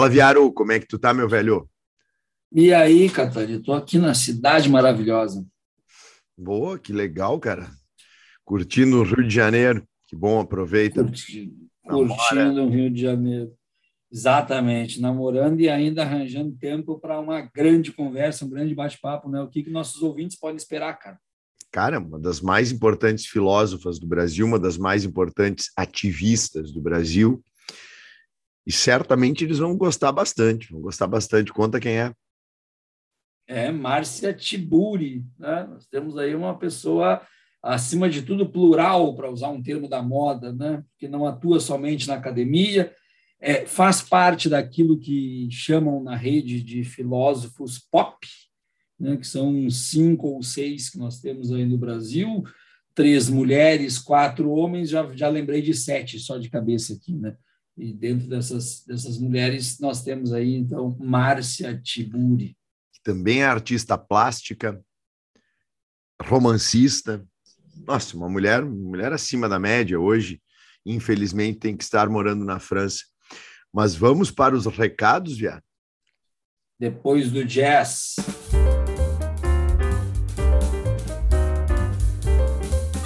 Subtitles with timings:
[0.00, 1.68] Fala, Viaro, como é que tu tá, meu velho?
[2.50, 5.46] E aí, Catarina, estou aqui na cidade maravilhosa.
[6.34, 7.70] Boa, que legal, cara.
[8.42, 9.86] Curtindo o Rio de Janeiro.
[10.08, 11.04] Que bom, aproveita.
[11.04, 11.52] Curti,
[11.82, 13.52] curtindo o Rio de Janeiro.
[14.10, 19.42] Exatamente, namorando e ainda arranjando tempo para uma grande conversa, um grande bate-papo, né?
[19.42, 21.18] O que, que nossos ouvintes podem esperar, cara?
[21.70, 27.44] Cara, uma das mais importantes filósofas do Brasil, uma das mais importantes ativistas do Brasil.
[28.66, 31.52] E certamente eles vão gostar bastante, vão gostar bastante.
[31.52, 32.14] Conta quem é.
[33.46, 35.66] É Márcia Tiburi, né?
[35.68, 37.20] Nós temos aí uma pessoa
[37.62, 40.84] acima de tudo plural, para usar um termo da moda, né?
[40.98, 42.94] Que não atua somente na academia,
[43.40, 48.26] é, faz parte daquilo que chamam na rede de filósofos pop,
[48.98, 52.44] né, que são cinco ou seis que nós temos aí no Brasil,
[52.94, 57.34] três mulheres, quatro homens, já, já lembrei de sete só de cabeça aqui, né?
[57.80, 62.54] E dentro dessas, dessas mulheres nós temos aí, então, Márcia Tiburi.
[62.92, 64.78] Que também é artista plástica,
[66.22, 67.26] romancista.
[67.86, 70.42] Nossa, uma mulher, mulher acima da média hoje,
[70.84, 73.04] infelizmente tem que estar morando na França.
[73.72, 75.62] Mas vamos para os recados, Via?
[76.78, 78.16] Depois do jazz.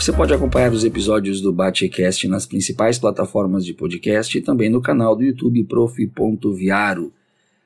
[0.04, 4.82] Você pode acompanhar os episódios do Batecast nas principais plataformas de podcast e também no
[4.82, 7.10] canal do YouTube prof.viaro.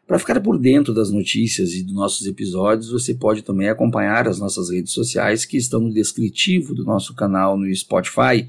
[0.06, 4.38] Para ficar por dentro das notícias e dos nossos episódios, você pode também acompanhar as
[4.38, 8.48] nossas redes sociais que estão no descritivo do nosso canal no Spotify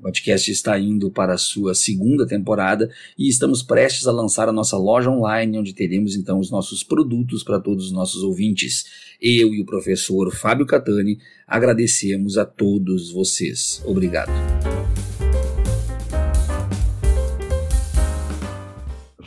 [0.00, 4.52] O podcast está indo para a sua segunda temporada e estamos prestes a lançar a
[4.52, 8.86] nossa loja online, onde teremos então os nossos produtos para todos os nossos ouvintes.
[9.20, 13.82] Eu e o professor Fábio Catani agradecemos a todos vocês.
[13.84, 14.30] Obrigado.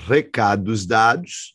[0.07, 1.53] Recados dados.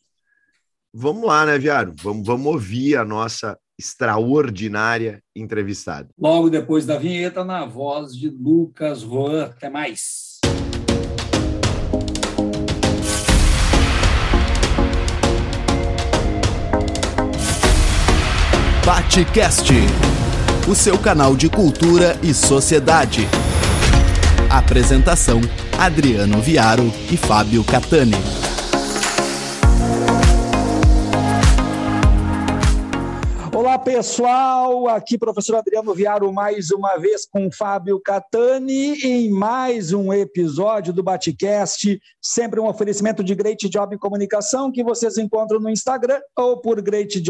[0.93, 1.93] Vamos lá, né, Viário?
[2.01, 6.09] Vamos, vamos ouvir a nossa extraordinária entrevistada.
[6.19, 9.45] Logo depois da vinheta, na voz de Lucas Roan.
[9.45, 10.37] Até mais.
[18.85, 19.71] Batecast,
[20.67, 23.21] o seu canal de cultura e sociedade.
[24.49, 25.39] Apresentação:
[25.77, 28.48] Adriano Viaro e Fábio Catani.
[33.79, 34.87] Pessoal.
[34.87, 41.01] Aqui, professor Adriano Viaro, mais uma vez com Fábio Catani, em mais um episódio do
[41.01, 41.99] Batcast.
[42.21, 47.21] Sempre um oferecimento de Great Job Comunicação, que vocês encontram no Instagram ou por Great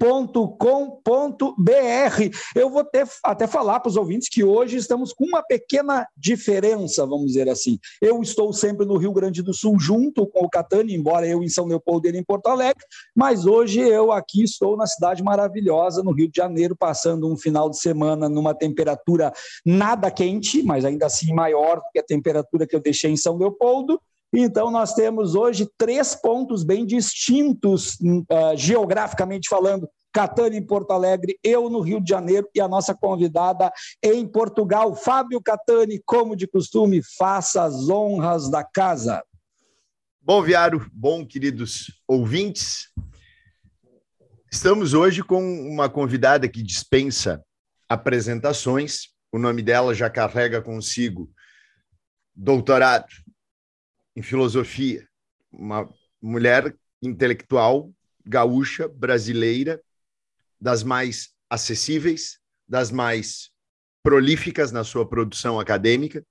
[0.00, 2.36] Job Comunicação com.br.
[2.54, 7.06] Eu vou ter, até falar para os ouvintes que hoje estamos com uma pequena diferença,
[7.06, 7.78] vamos dizer assim.
[8.00, 11.48] Eu estou sempre no Rio Grande do Sul junto com o Catani, embora eu em
[11.48, 12.84] São Leopoldo e ele em Porto Alegre,
[13.14, 17.68] mas hoje eu aqui estou na cidade maravilhosa, no Rio de Janeiro, passando um final
[17.68, 19.32] de semana numa temperatura
[19.64, 23.36] nada quente, mas ainda assim maior do que a temperatura que eu deixei em São
[23.36, 24.00] Leopoldo.
[24.32, 29.88] Então, nós temos hoje três pontos bem distintos, uh, geograficamente falando.
[30.12, 33.70] Catania em Porto Alegre, eu no Rio de Janeiro e a nossa convidada
[34.02, 39.22] em Portugal, Fábio Catani, como de costume, faça as honras da casa.
[40.20, 42.88] Bom, Viário, bom, queridos ouvintes.
[44.50, 47.40] Estamos hoje com uma convidada que dispensa
[47.88, 49.10] apresentações.
[49.30, 51.30] O nome dela já carrega consigo
[52.34, 53.06] doutorado
[54.16, 55.08] em filosofia,
[55.50, 55.88] uma
[56.20, 57.92] mulher intelectual
[58.24, 59.82] gaúcha, brasileira,
[60.60, 63.50] das mais acessíveis, das mais
[64.02, 66.24] prolíficas na sua produção acadêmica,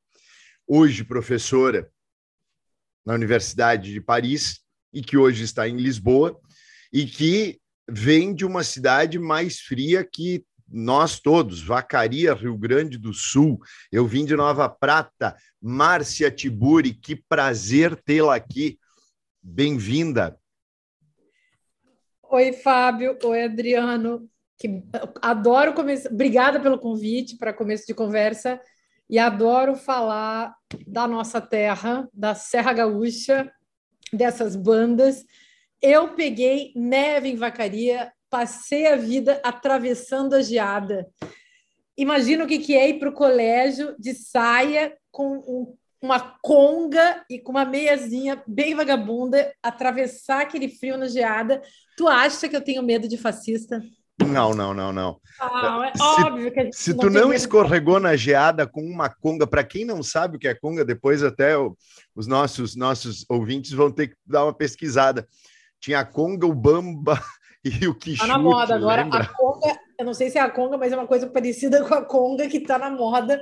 [0.68, 1.92] hoje professora
[3.06, 4.62] na Universidade de Paris
[4.94, 6.40] e que hoje está em Lisboa
[6.94, 7.60] e que
[7.90, 13.60] vem de uma cidade mais fria que nós todos, Vacaria, Rio Grande do Sul.
[13.92, 18.80] Eu vim de Nova Prata, Márcia Tiburi, que prazer tê-la aqui.
[19.42, 20.38] Bem-vinda.
[22.24, 23.18] Oi, Fábio.
[23.24, 24.30] Oi, Adriano.
[24.58, 24.84] Que
[25.22, 26.12] adoro começar.
[26.12, 28.62] Obrigada pelo convite para começo de conversa
[29.10, 30.56] e adoro falar
[30.86, 33.52] da nossa terra, da Serra Gaúcha,
[34.14, 35.26] dessas bandas.
[35.82, 41.08] Eu peguei neve em Vacaria, passei a vida atravessando a geada.
[41.98, 47.26] Imagina o que, que é ir para o colégio de saia com um, uma conga
[47.30, 51.62] e com uma meiazinha bem vagabunda, atravessar aquele frio na geada.
[51.98, 53.82] Tu acha que eu tenho medo de fascista?
[54.22, 55.20] Não, não, não, não.
[55.40, 57.34] Ah, é se, óbvio que a gente Se não tu não medo.
[57.34, 61.24] escorregou na geada com uma conga, para quem não sabe o que é conga, depois
[61.24, 61.76] até o-
[62.16, 65.26] os nossos nossos ouvintes vão ter que dar uma pesquisada.
[65.80, 67.22] Tinha a conga, o bamba
[67.64, 69.04] e o quichute, Tá na moda agora.
[69.04, 69.20] lembra?
[69.22, 71.94] A conga, eu não sei se é a conga, mas é uma coisa parecida com
[71.94, 73.42] a conga que está na moda.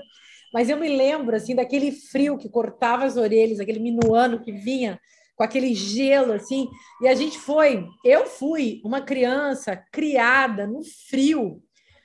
[0.53, 4.99] Mas eu me lembro assim daquele frio que cortava as orelhas, aquele minuano que vinha
[5.35, 6.67] com aquele gelo assim.
[7.01, 11.61] E a gente foi, eu fui uma criança criada no frio.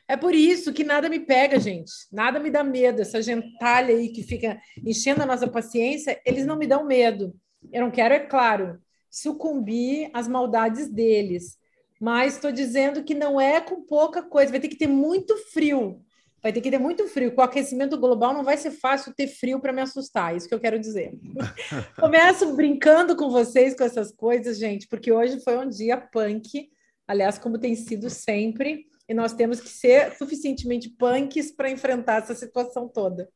[0.09, 1.91] É por isso que nada me pega, gente.
[2.13, 3.01] Nada me dá medo.
[3.01, 7.35] Essa gentalha aí que fica enchendo a nossa paciência, eles não me dão medo.
[7.73, 8.79] Eu não quero, é claro,
[9.11, 11.57] sucumbir às maldades deles.
[12.03, 16.03] Mas estou dizendo que não é com pouca coisa, vai ter que ter muito frio.
[16.43, 17.33] Vai ter que ter muito frio.
[17.33, 20.49] Com o aquecimento global não vai ser fácil ter frio para me assustar, é isso
[20.49, 21.13] que eu quero dizer.
[22.01, 26.69] Começo brincando com vocês com essas coisas, gente, porque hoje foi um dia punk,
[27.07, 32.35] aliás, como tem sido sempre, e nós temos que ser suficientemente punks para enfrentar essa
[32.35, 33.29] situação toda.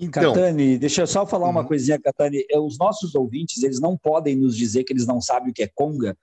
[0.00, 1.66] Então, Catani, deixa eu só falar uma Uhum.
[1.66, 2.44] coisinha, Catani.
[2.48, 5.64] É, Os nossos ouvintes, eles não podem nos dizer que eles não sabem o que
[5.64, 6.16] é conga,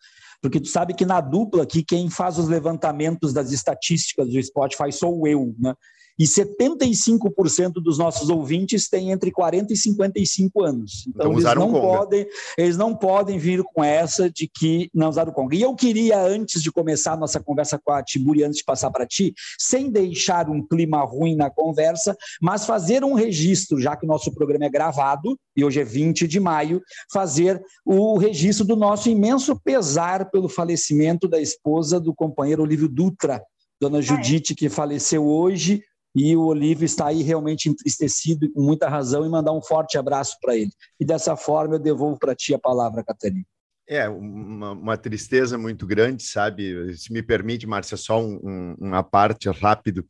[0.45, 4.91] porque tu sabe que na dupla aqui, quem faz os levantamentos das estatísticas do Spotify
[4.91, 5.73] sou eu, né?
[6.17, 11.05] E 75% dos nossos ouvintes têm entre 40 e 55 anos.
[11.07, 12.27] Então, Então eles não podem,
[12.57, 15.55] eles não podem vir com essa de que não usaram conga.
[15.55, 18.89] E eu queria, antes de começar a nossa conversa com a Tiburi, antes de passar
[18.91, 24.05] para ti, sem deixar um clima ruim na conversa, mas fazer um registro, já que
[24.05, 26.81] o nosso programa é gravado, e hoje é 20 de maio,
[27.11, 33.41] fazer o registro do nosso imenso pesar pelo falecimento da esposa do companheiro Olívio Dutra,
[33.79, 35.81] dona Judite, que faleceu hoje,
[36.15, 40.37] e o Olívio está aí realmente entristecido com muita razão, e mandar um forte abraço
[40.41, 40.71] para ele.
[40.97, 43.45] E dessa forma eu devolvo para ti a palavra, Catarina.
[43.87, 46.97] É, uma, uma tristeza muito grande, sabe?
[46.97, 50.05] Se me permite, Márcia, só um, um, uma parte rápido.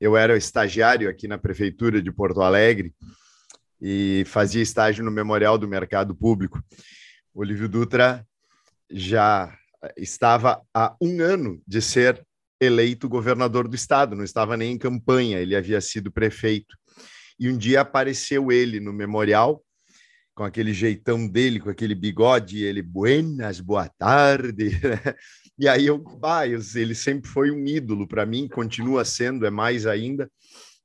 [0.00, 2.94] Eu era estagiário aqui na Prefeitura de Porto Alegre
[3.80, 6.62] e fazia estágio no Memorial do Mercado Público.
[7.34, 8.24] Olívio Dutra
[8.90, 9.52] já
[9.96, 12.24] estava há um ano de ser
[12.60, 16.76] eleito governador do estado, não estava nem em campanha, ele havia sido prefeito.
[17.38, 19.62] E um dia apareceu ele no memorial
[20.34, 24.70] com aquele jeitão dele, com aquele bigode, ele, buenas, boa tarde.
[25.60, 29.50] E aí eu, ah, eu- ele sempre foi um ídolo para mim, continua sendo, é
[29.50, 30.30] mais ainda.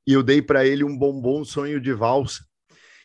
[0.07, 2.43] E eu dei para ele um bombom sonho de valsa.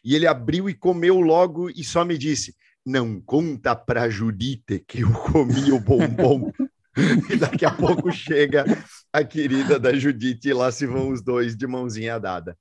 [0.02, 2.54] E ele abriu e comeu logo e só me disse:
[2.86, 6.50] Não conta para Judite que eu comi o bombom.
[7.30, 8.64] e daqui a pouco chega
[9.12, 12.56] a querida da Judite e lá se vão os dois de mãozinha dada.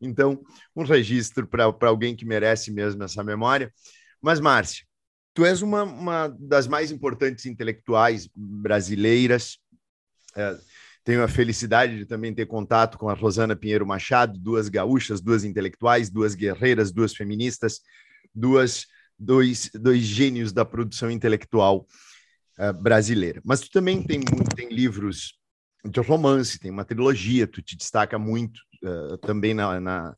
[0.00, 0.42] Então,
[0.74, 3.72] um registro para alguém que merece mesmo essa memória.
[4.20, 4.84] Mas, Márcia,
[5.32, 9.58] tu és uma, uma das mais importantes intelectuais brasileiras.
[10.34, 10.58] É,
[11.04, 15.44] tenho a felicidade de também ter contato com a Rosana Pinheiro Machado, duas gaúchas, duas
[15.44, 17.80] intelectuais, duas guerreiras, duas feministas,
[18.34, 18.86] duas,
[19.18, 21.86] dois, dois gênios da produção intelectual
[22.58, 23.40] uh, brasileira.
[23.44, 24.20] Mas tu também tem,
[24.54, 25.38] tem livros
[25.84, 30.16] de romance, tem uma trilogia, tu te destaca muito uh, também na, na,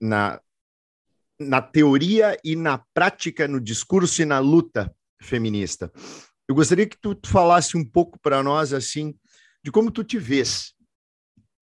[0.00, 0.40] na,
[1.38, 5.92] na, teoria e na prática, no discurso e na luta feminista.
[6.48, 9.14] Eu gostaria que tu, tu falasse um pouco para nós, assim,
[9.62, 10.74] de como tu te vês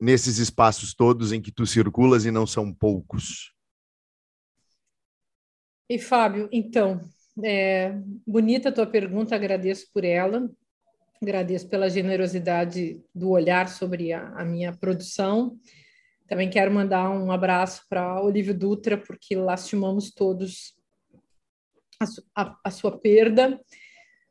[0.01, 3.53] nesses espaços todos em que tu circulas e não são poucos.
[5.89, 7.01] E, Fábio, então,
[7.45, 7.95] é,
[8.27, 10.51] bonita a tua pergunta, agradeço por ela,
[11.21, 15.59] agradeço pela generosidade do olhar sobre a, a minha produção.
[16.27, 20.75] Também quero mandar um abraço para Olívio Dutra, porque lastimamos todos
[22.01, 23.61] a, a, a sua perda.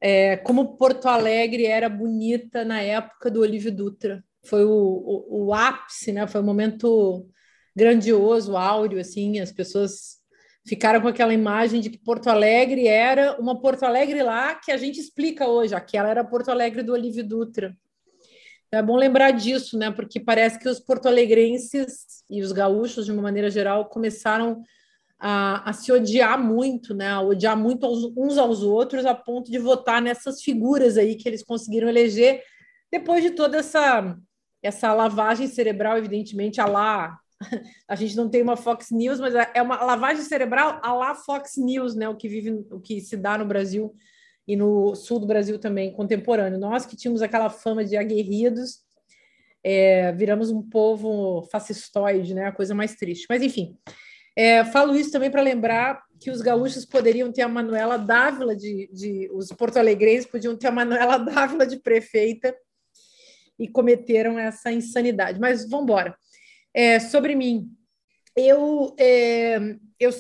[0.02, 4.24] É, como Porto Alegre era bonita na época do Olívio Dutra.
[4.46, 6.26] Foi o, o, o ápice, né?
[6.26, 7.28] foi um momento
[7.76, 10.19] grandioso, áureo, assim, as pessoas
[10.68, 14.78] ficaram com aquela imagem de que Porto Alegre era uma Porto Alegre lá que a
[14.78, 17.76] gente explica hoje, aquela era Porto Alegre do Olívio Dutra.
[18.70, 19.90] Então é bom lembrar disso, né?
[19.90, 24.62] Porque parece que os porto-alegrenses e os gaúchos, de uma maneira geral, começaram
[25.20, 27.08] a, a, se odiar muito, né?
[27.08, 31.44] A odiar muito uns aos outros, a ponto de votar nessas figuras aí que eles
[31.44, 32.44] conseguiram eleger
[32.92, 34.16] depois de toda essa
[34.62, 37.18] essa lavagem cerebral, evidentemente, a lá
[37.88, 41.16] a gente não tem uma Fox News, mas é, é uma lavagem cerebral a lá
[41.16, 42.10] Fox News, né?
[42.10, 43.94] O que vive, o que se dá no Brasil
[44.48, 46.60] e no sul do Brasil também, contemporâneo.
[46.60, 48.80] Nós que tínhamos aquela fama de aguerridos,
[49.64, 52.46] é, viramos um povo fascistoide, né?
[52.46, 53.26] A coisa mais triste.
[53.30, 53.78] Mas enfim,
[54.36, 58.90] é, falo isso também para lembrar que os gaúchos poderiam ter a Manuela Dávila de,
[58.92, 62.54] de os porto-alegrenses podiam ter a Manuela Dávila de prefeita
[63.58, 65.40] e cometeram essa insanidade.
[65.40, 66.16] Mas vamos embora.
[66.74, 67.72] É, sobre mim,
[68.36, 69.58] eu, é,
[70.00, 70.12] eu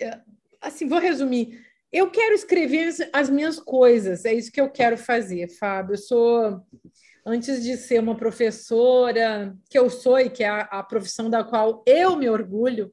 [0.00, 0.20] é,
[0.60, 1.64] assim vou resumir.
[1.92, 5.94] Eu quero escrever as minhas coisas, é isso que eu quero fazer, Fábio.
[5.94, 6.60] Eu sou,
[7.24, 11.44] antes de ser uma professora, que eu sou e que é a, a profissão da
[11.44, 12.92] qual eu me orgulho,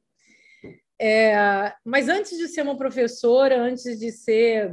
[1.00, 4.70] é, mas antes de ser uma professora, antes de ser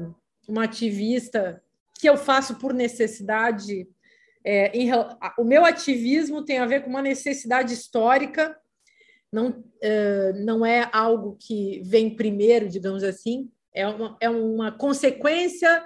[0.47, 1.63] uma ativista,
[1.97, 3.87] que eu faço por necessidade
[4.49, 4.89] é, em,
[5.37, 8.57] o meu ativismo tem a ver com uma necessidade histórica,
[9.29, 15.83] não, é, não é algo que vem primeiro, digamos assim, é uma, é uma consequência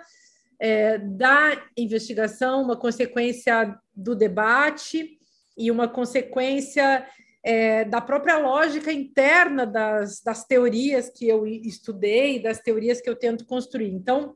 [0.60, 5.18] é, da investigação, uma consequência do debate
[5.58, 7.08] e uma consequência
[7.44, 13.16] é, da própria lógica interna das, das teorias que eu estudei, das teorias que eu
[13.16, 13.92] tento construir.
[13.92, 14.36] Então,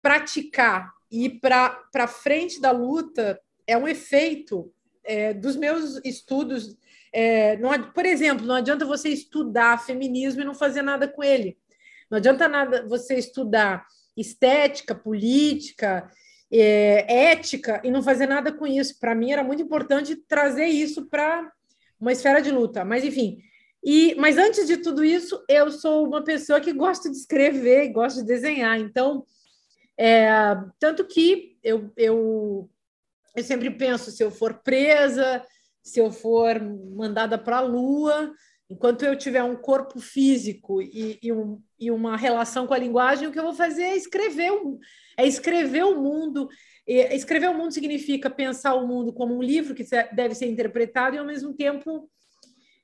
[0.00, 4.72] praticar e para frente da luta é um efeito
[5.04, 6.76] é, dos meus estudos.
[7.12, 11.58] É, não, por exemplo, não adianta você estudar feminismo e não fazer nada com ele.
[12.10, 13.86] Não adianta nada você estudar
[14.16, 16.10] estética, política,
[16.50, 18.98] é, ética e não fazer nada com isso.
[18.98, 21.50] Para mim era muito importante trazer isso para
[22.00, 22.84] uma esfera de luta.
[22.84, 23.38] Mas enfim,
[23.82, 28.20] e, mas antes de tudo isso, eu sou uma pessoa que gosta de escrever gosta
[28.20, 28.78] de desenhar.
[28.78, 29.24] Então,
[29.98, 30.28] é,
[30.78, 32.70] tanto que eu, eu,
[33.34, 35.44] eu sempre penso, se eu for presa,
[35.82, 38.32] se eu for mandada para a Lua,
[38.70, 43.26] enquanto eu tiver um corpo físico e, e, um, e, uma relação com a linguagem,
[43.26, 44.52] o que eu vou fazer é escrever,
[45.16, 46.48] é escrever o mundo.
[46.86, 51.16] E escrever o mundo significa pensar o mundo como um livro que deve ser interpretado
[51.16, 52.08] e, ao mesmo tempo,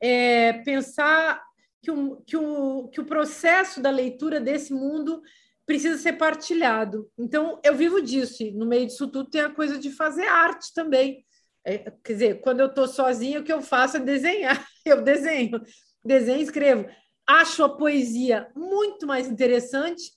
[0.01, 1.43] é, pensar
[1.81, 5.23] que o, que, o, que o processo da leitura desse mundo
[5.67, 7.11] precisa ser partilhado.
[7.19, 8.43] Então, eu vivo disso.
[8.43, 11.25] E no meio disso tudo tem a coisa de fazer arte também.
[11.65, 14.65] É, quer dizer, quando eu estou sozinha, o que eu faço é desenhar.
[14.85, 15.63] Eu desenho,
[16.05, 16.87] desenho e escrevo.
[17.27, 20.13] Acho a poesia muito mais interessante,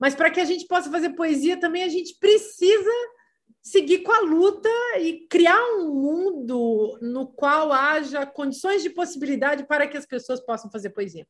[0.00, 2.90] mas para que a gente possa fazer poesia também, a gente precisa
[3.62, 9.86] seguir com a luta e criar um mundo no qual haja condições de possibilidade para
[9.86, 11.26] que as pessoas possam fazer poesia.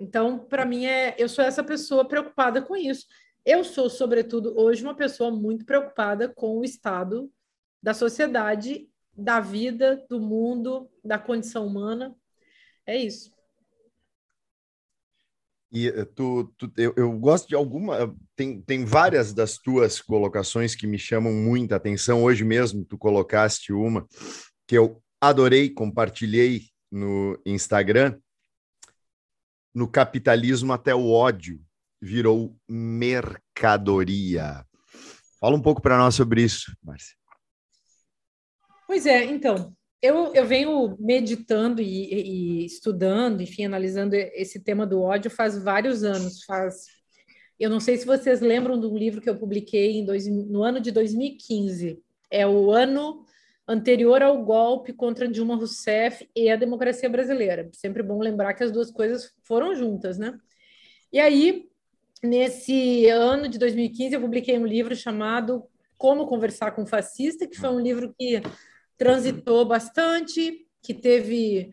[0.00, 3.06] Então, para mim, é, eu sou essa pessoa preocupada com isso.
[3.44, 7.30] Eu sou, sobretudo, hoje, uma pessoa muito preocupada com o estado
[7.82, 12.16] da sociedade, da vida, do mundo, da condição humana.
[12.86, 13.30] É isso.
[15.70, 18.16] E eh, tu, tu eu, eu, gosto de alguma.
[18.34, 22.24] Tem, tem várias das tuas colocações que me chamam muita atenção.
[22.24, 24.06] Hoje mesmo tu colocaste uma
[24.66, 28.18] que eu adorei, compartilhei no Instagram,
[29.74, 31.60] no capitalismo até o ódio
[32.00, 34.64] virou mercadoria.
[35.38, 37.14] Fala um pouco para nós sobre isso, Márcia.
[38.86, 45.02] Pois é, então, eu, eu venho meditando e, e, estudando, enfim, analisando esse tema do
[45.02, 46.42] ódio faz vários anos.
[46.44, 46.86] Faz,
[47.58, 50.62] eu não sei se vocês lembram de um livro que eu publiquei em dois, no
[50.62, 52.02] ano de 2015.
[52.30, 53.24] É o ano
[53.70, 57.70] anterior ao golpe contra Dilma Rousseff e a democracia brasileira.
[57.72, 60.36] Sempre bom lembrar que as duas coisas foram juntas, né?
[61.12, 61.68] E aí,
[62.20, 65.64] nesse ano de 2015, eu publiquei um livro chamado
[65.96, 68.42] Como Conversar com o Fascista, que foi um livro que
[68.98, 71.72] transitou bastante, que teve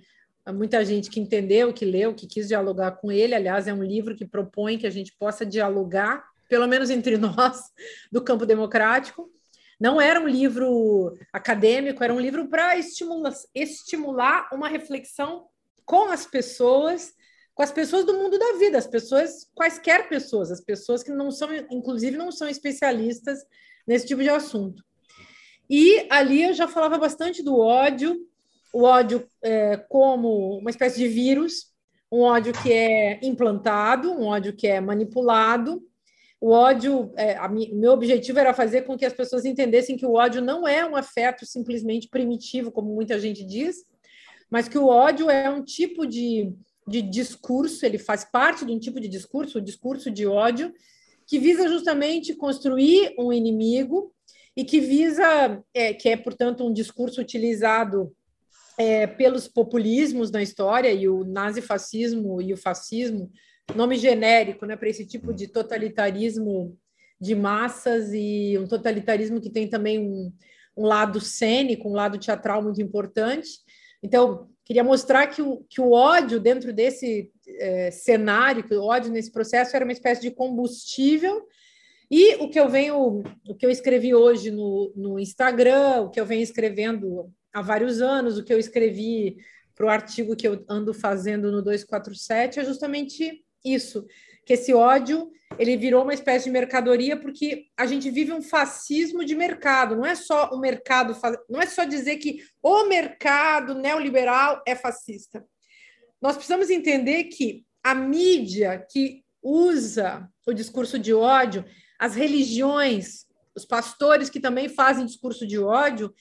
[0.54, 3.34] muita gente que entendeu, que leu, que quis dialogar com ele.
[3.34, 7.72] Aliás, é um livro que propõe que a gente possa dialogar, pelo menos entre nós,
[8.12, 9.32] do campo democrático.
[9.80, 15.48] Não era um livro acadêmico, era um livro para estimular, estimular uma reflexão
[15.86, 17.14] com as pessoas,
[17.54, 21.32] com as pessoas do mundo da vida, as pessoas, quaisquer pessoas, as pessoas que não
[21.32, 23.40] são, inclusive, não são especialistas
[23.86, 24.84] nesse tipo de assunto.
[25.70, 28.18] E ali eu já falava bastante do ódio,
[28.74, 31.72] o ódio é, como uma espécie de vírus,
[32.12, 35.82] um ódio que é implantado, um ódio que é manipulado,
[36.40, 40.14] o ódio, é, a, meu objetivo era fazer com que as pessoas entendessem que o
[40.14, 43.78] ódio não é um afeto simplesmente primitivo, como muita gente diz,
[44.50, 46.54] mas que o ódio é um tipo de
[46.88, 50.74] de discurso, ele faz parte de um tipo de discurso, o discurso de ódio,
[51.28, 54.14] que visa justamente construir um inimigo
[54.56, 58.16] e que visa, é, que é, portanto, um discurso utilizado
[58.78, 63.30] é, pelos populismos na história, e o nazifascismo e o fascismo,
[63.76, 66.78] nome genérico né, para esse tipo de totalitarismo
[67.20, 70.32] de massas e um totalitarismo que tem também um,
[70.76, 73.50] um lado cênico, um lado teatral muito importante.
[74.02, 79.12] Então, queria mostrar que o, que o ódio dentro desse é, cenário, que o ódio
[79.12, 81.48] nesse processo era uma espécie de combustível.
[82.10, 86.20] E o que eu venho, o que eu escrevi hoje no, no Instagram, o que
[86.20, 89.38] eu venho escrevendo há vários anos, o que eu escrevi
[89.76, 94.06] para o artigo que eu ando fazendo no 247 é justamente isso,
[94.46, 99.24] que esse ódio ele virou uma espécie de mercadoria porque a gente vive um fascismo
[99.24, 99.96] de mercado.
[99.96, 101.16] Não é só o mercado,
[101.50, 105.46] não é só dizer que o mercado neoliberal é fascista.
[106.22, 111.64] Nós precisamos entender que a mídia que usa o discurso de ódio,
[111.98, 116.14] as religiões, os pastores que também fazem discurso de ódio,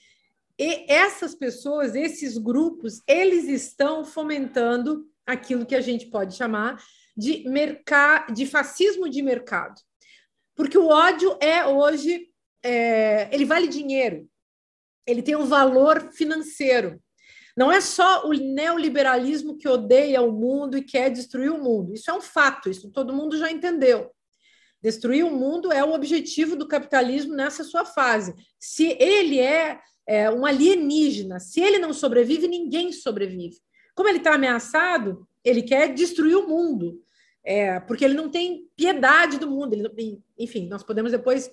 [0.59, 6.81] e essas pessoas, esses grupos, eles estão fomentando aquilo que a gente pode chamar
[7.17, 9.81] de, mercado, de fascismo de mercado.
[10.55, 12.29] Porque o ódio é hoje,
[12.63, 14.29] é, ele vale dinheiro,
[15.07, 17.01] ele tem um valor financeiro.
[17.57, 21.95] Não é só o neoliberalismo que odeia o mundo e quer destruir o mundo.
[21.95, 24.11] Isso é um fato, isso todo mundo já entendeu.
[24.83, 28.35] Destruir o mundo é o objetivo do capitalismo nessa sua fase.
[28.59, 33.57] Se ele é, é um alienígena, se ele não sobrevive, ninguém sobrevive.
[33.95, 37.03] Como ele está ameaçado, ele quer destruir o mundo
[37.47, 39.73] é, porque ele não tem piedade do mundo.
[39.73, 41.49] Ele, enfim, nós podemos depois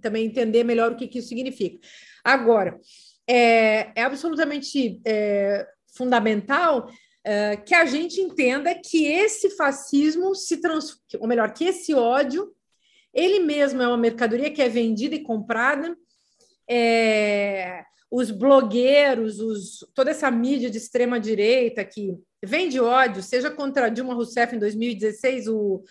[0.00, 1.78] também entender melhor o que, que isso significa.
[2.22, 2.80] Agora,
[3.28, 6.88] é, é absolutamente é, fundamental
[7.24, 12.54] é, que a gente entenda que esse fascismo se transforma, ou melhor, que esse ódio,
[13.12, 15.96] ele mesmo é uma mercadoria que é vendida e comprada.
[16.70, 23.88] É, os blogueiros, os, toda essa mídia de extrema direita que vende ódio, seja contra
[23.88, 25.82] Dilma Rousseff em 2016, o,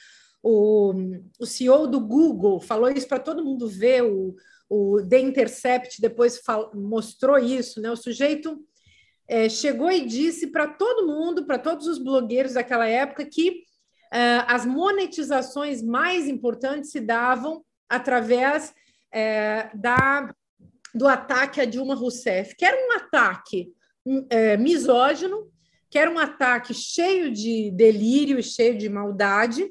[0.43, 0.93] o,
[1.39, 4.35] o CEO do Google falou isso para todo mundo ver, o,
[4.69, 7.91] o The Intercept depois fal, mostrou isso, né?
[7.91, 8.59] O sujeito
[9.27, 13.63] é, chegou e disse para todo mundo, para todos os blogueiros daquela época, que
[14.13, 18.73] é, as monetizações mais importantes se davam através
[19.11, 20.33] é, da,
[20.95, 23.73] do ataque a Dilma Rousseff, que era um ataque
[24.29, 25.50] é, misógino,
[25.91, 29.69] que era um ataque cheio de delírio cheio de maldade,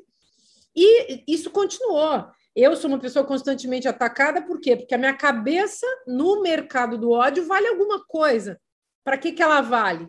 [0.76, 2.26] e isso continuou.
[2.54, 4.76] Eu sou uma pessoa constantemente atacada, por quê?
[4.76, 8.60] Porque a minha cabeça no mercado do ódio vale alguma coisa.
[9.02, 10.08] Para que, que ela vale?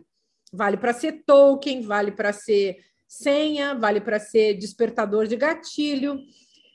[0.52, 2.76] Vale para ser token, vale para ser
[3.08, 6.18] senha, vale para ser despertador de gatilho,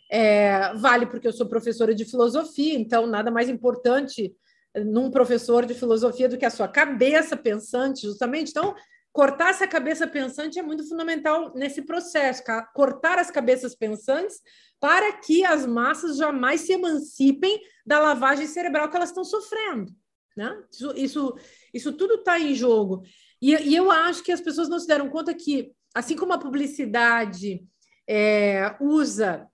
[0.10, 4.36] é, vale porque eu sou professora de filosofia, então nada mais importante
[4.76, 8.50] num professor de filosofia do que a sua cabeça pensante, justamente.
[8.50, 8.76] Então,
[9.17, 12.43] cortar essa cabeça pensante é muito fundamental nesse processo,
[12.75, 14.39] cortar as cabeças pensantes
[14.80, 19.91] para que as massas jamais se emancipem da lavagem cerebral que elas estão sofrendo.
[20.38, 20.56] Né?
[20.71, 21.38] Isso, isso,
[21.73, 23.01] isso tudo está em jogo.
[23.41, 26.38] E, e, eu acho que as pessoas não se deram conta que, assim como a
[26.38, 27.65] publicidade
[28.08, 29.47] é, usa,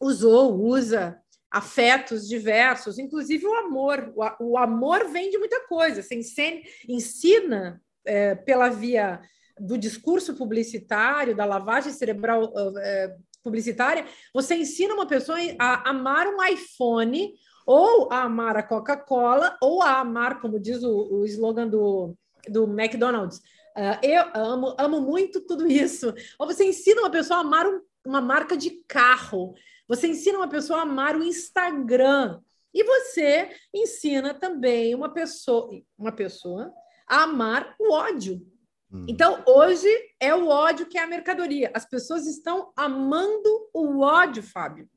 [0.00, 1.20] usou, usa
[1.50, 4.14] afetos diversos, inclusive o amor.
[4.16, 6.02] O, o amor vem de muita coisa.
[6.02, 9.20] Você ensina, ensina é, pela via
[9.60, 16.42] do discurso publicitário, da lavagem cerebral é, publicitária, você ensina uma pessoa a amar um
[16.44, 17.34] iPhone
[17.66, 22.16] ou a amar a Coca-Cola ou a amar, como diz o, o slogan do,
[22.48, 23.38] do McDonald's,
[23.76, 26.14] uh, eu amo, amo muito tudo isso.
[26.38, 29.54] Ou você ensina uma pessoa a amar um, uma marca de carro,
[29.86, 32.40] você ensina uma pessoa a amar o Instagram,
[32.72, 36.72] e você ensina também uma pessoa, uma pessoa
[37.08, 38.46] a amar o ódio.
[38.92, 39.06] Hum.
[39.08, 39.88] Então, hoje
[40.20, 41.70] é o ódio que é a mercadoria.
[41.74, 44.88] As pessoas estão amando o ódio, Fábio.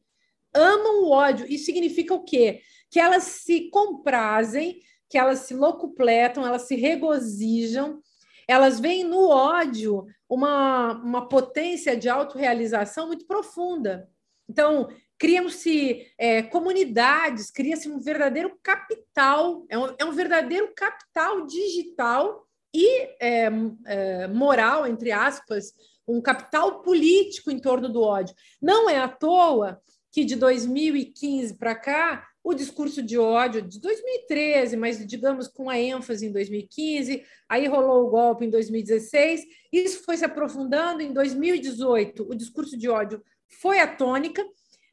[0.54, 1.46] Amam o ódio.
[1.50, 2.62] Isso significa o quê?
[2.90, 8.02] Que elas se comprazem, que elas se locupletam, elas se regozijam,
[8.48, 14.10] elas veem no ódio uma, uma potência de autorrealização muito profunda.
[14.50, 14.90] Então,
[15.22, 23.02] criam-se é, comunidades, cria-se um verdadeiro capital, é um, é um, verdadeiro capital digital e
[23.22, 23.52] é,
[23.86, 25.76] é, moral, entre aspas,
[26.08, 28.34] um capital político em torno do ódio.
[28.60, 29.80] Não é à toa
[30.12, 35.80] que de 2015 para cá o discurso de ódio de 2013, mas digamos com a
[35.80, 42.28] ênfase em 2015, aí rolou o golpe em 2016, isso foi se aprofundando em 2018,
[42.28, 43.22] o discurso de ódio
[43.60, 44.44] foi a tônica.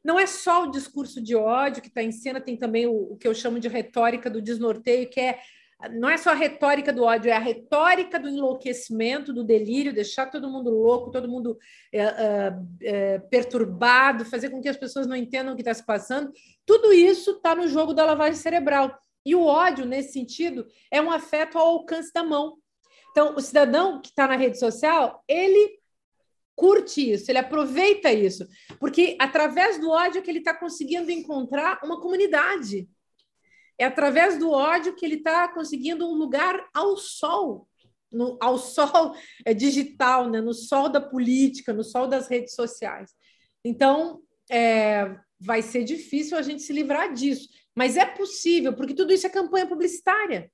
[0.03, 3.17] Não é só o discurso de ódio que está em cena, tem também o, o
[3.17, 5.39] que eu chamo de retórica do desnorteio, que é
[5.93, 10.25] não é só a retórica do ódio, é a retórica do enlouquecimento, do delírio, deixar
[10.25, 11.57] todo mundo louco, todo mundo
[11.93, 16.33] é, é, perturbado, fazer com que as pessoas não entendam o que está se passando.
[16.65, 18.93] Tudo isso está no jogo da lavagem cerebral.
[19.25, 22.57] E o ódio, nesse sentido, é um afeto ao alcance da mão.
[23.11, 25.78] Então, o cidadão que está na rede social, ele
[26.59, 28.45] curte isso, ele aproveita isso,
[28.81, 32.85] porque através do ódio que ele está conseguindo encontrar uma comunidade
[33.77, 37.65] é através do ódio que ele está conseguindo um lugar ao sol,
[38.11, 40.41] no, ao sol é, digital, né?
[40.41, 43.11] no sol da política, no sol das redes sociais.
[43.63, 44.19] Então,
[44.51, 49.25] é, vai ser difícil a gente se livrar disso, mas é possível, porque tudo isso
[49.25, 50.51] é campanha publicitária.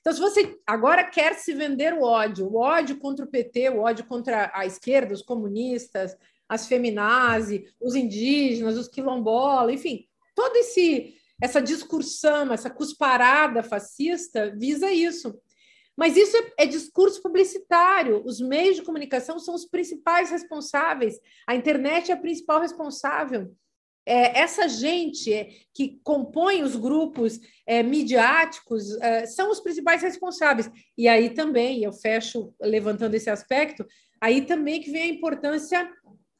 [0.00, 3.80] Então, se você agora quer se vender o ódio, o ódio contra o PT, o
[3.80, 6.16] ódio contra a esquerda, os comunistas,
[6.48, 14.92] as feminazes, os indígenas, os quilombolas, enfim, todo esse essa discursão, essa cusparada fascista visa
[14.92, 15.34] isso.
[15.96, 18.22] Mas isso é, é, discurso publicitário.
[18.24, 21.18] Os meios de comunicação são os principais responsáveis.
[21.46, 23.54] A internet é a principal responsável.
[24.10, 30.68] É, essa gente é, que compõe os grupos é, midiáticos é, são os principais responsáveis.
[30.98, 33.86] E aí também, eu fecho levantando esse aspecto,
[34.20, 35.88] aí também que vem a importância,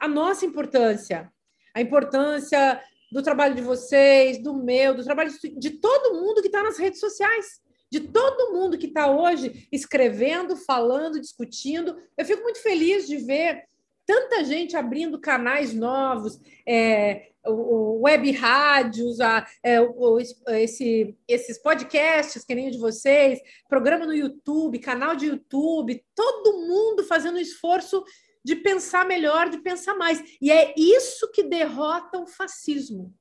[0.01, 1.31] a nossa importância,
[1.73, 6.65] a importância do trabalho de vocês, do meu, do trabalho de todo mundo que está
[6.65, 11.97] nas redes sociais, de todo mundo que está hoje escrevendo, falando, discutindo.
[12.19, 13.63] Eu fico muito feliz de ver
[14.05, 22.55] tanta gente abrindo canais novos, é, web rádios, a, é, o, esse, esses podcasts que
[22.55, 28.05] nem o de vocês, programa no YouTube, canal de YouTube, todo mundo fazendo um esforço
[28.45, 30.23] de pensar melhor, de pensar mais.
[30.41, 33.15] E é isso que derrota o fascismo.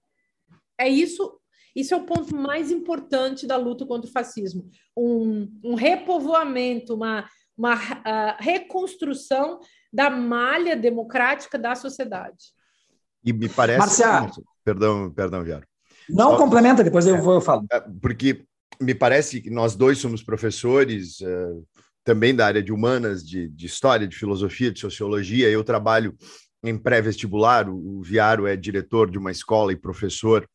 [0.77, 1.39] É isso,
[1.75, 4.69] isso é o ponto mais importante da luta contra o fascismo.
[4.95, 7.75] Um, um repovoamento, uma, uma
[8.39, 9.59] reconstrução
[9.91, 12.53] da malha democrática da sociedade.
[13.23, 13.79] E me parece.
[13.79, 14.29] Marcia...
[14.63, 15.65] Perdão, perdão, Viaro.
[16.09, 16.37] Não, Só...
[16.37, 17.65] complementa, depois eu, vou, eu falo.
[17.71, 18.45] É, porque
[18.79, 21.65] me parece que nós dois somos professores, uh,
[22.03, 25.49] também da área de humanas, de, de história, de filosofia, de sociologia.
[25.49, 26.15] Eu trabalho
[26.63, 30.47] em pré-vestibular, o Viaro é diretor de uma escola e professor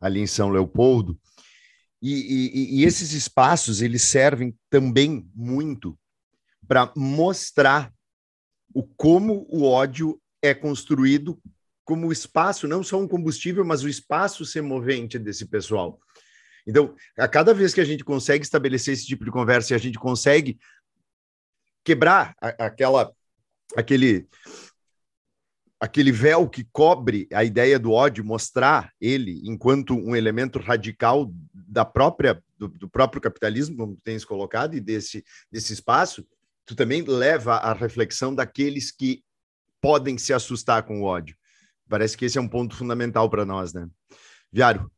[0.00, 1.18] ali em São Leopoldo.
[2.02, 5.98] E, e, e esses espaços eles servem também muito
[6.66, 7.92] para mostrar
[8.72, 11.38] o como o ódio é construído
[11.90, 15.98] como espaço, não só um combustível, mas o espaço semovente desse pessoal.
[16.64, 19.78] Então, a cada vez que a gente consegue estabelecer esse tipo de conversa e a
[19.78, 20.56] gente consegue
[21.82, 23.12] quebrar aquela
[23.76, 24.28] aquele
[25.80, 31.84] aquele véu que cobre a ideia do ódio, mostrar ele enquanto um elemento radical da
[31.84, 36.24] própria do, do próprio capitalismo, como tens colocado, e desse desse espaço,
[36.64, 39.24] tu também leva à reflexão daqueles que
[39.80, 41.39] podem se assustar com o ódio.
[41.90, 43.88] Parece que esse é um ponto fundamental para nós, né?
[44.52, 44.88] Viário.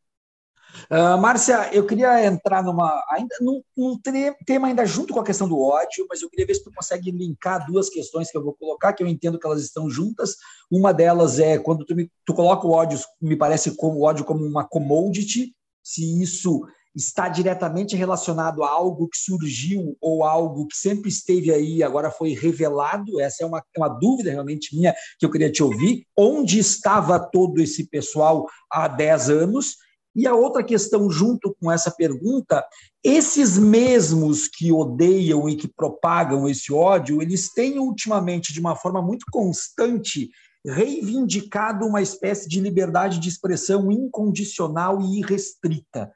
[0.91, 3.99] Uh, Márcia, eu queria entrar numa ainda num, num,
[4.47, 7.11] tema ainda junto com a questão do ódio, mas eu queria ver se tu consegue
[7.11, 10.37] linkar duas questões que eu vou colocar, que eu entendo que elas estão juntas.
[10.71, 14.25] Uma delas é quando tu, me, tu coloca o ódio, me parece como o ódio
[14.25, 16.63] como uma commodity, se isso
[16.95, 22.35] está diretamente relacionado a algo que surgiu ou algo que sempre esteve aí, agora foi
[22.35, 23.21] revelado?
[23.21, 26.07] Essa é uma, uma dúvida realmente minha que eu queria te ouvir.
[26.17, 29.77] Onde estava todo esse pessoal há 10 anos?
[30.15, 32.63] E a outra questão, junto com essa pergunta,
[33.03, 39.01] esses mesmos que odeiam e que propagam esse ódio, eles têm ultimamente, de uma forma
[39.01, 40.29] muito constante,
[40.65, 46.13] reivindicado uma espécie de liberdade de expressão incondicional e irrestrita.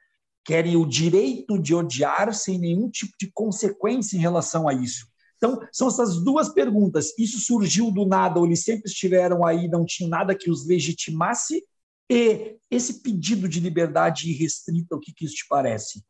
[0.47, 5.05] Querem o direito de odiar sem nenhum tipo de consequência em relação a isso.
[5.35, 7.13] Então, são essas duas perguntas.
[7.19, 11.61] Isso surgiu do nada, ou eles sempre estiveram aí, não tinha nada que os legitimasse,
[12.09, 16.01] e esse pedido de liberdade irrestrita, o que, que isso te parece?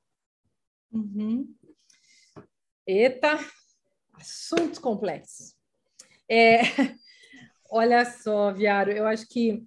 [0.91, 1.51] Uhum.
[2.85, 3.39] Eita,
[4.13, 5.55] assuntos complexos.
[6.29, 6.59] É,
[7.71, 9.65] olha só, Viário, eu acho que,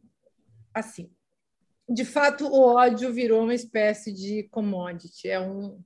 [0.73, 1.11] assim,
[1.93, 5.83] de fato, o ódio virou uma espécie de commodity, é, um,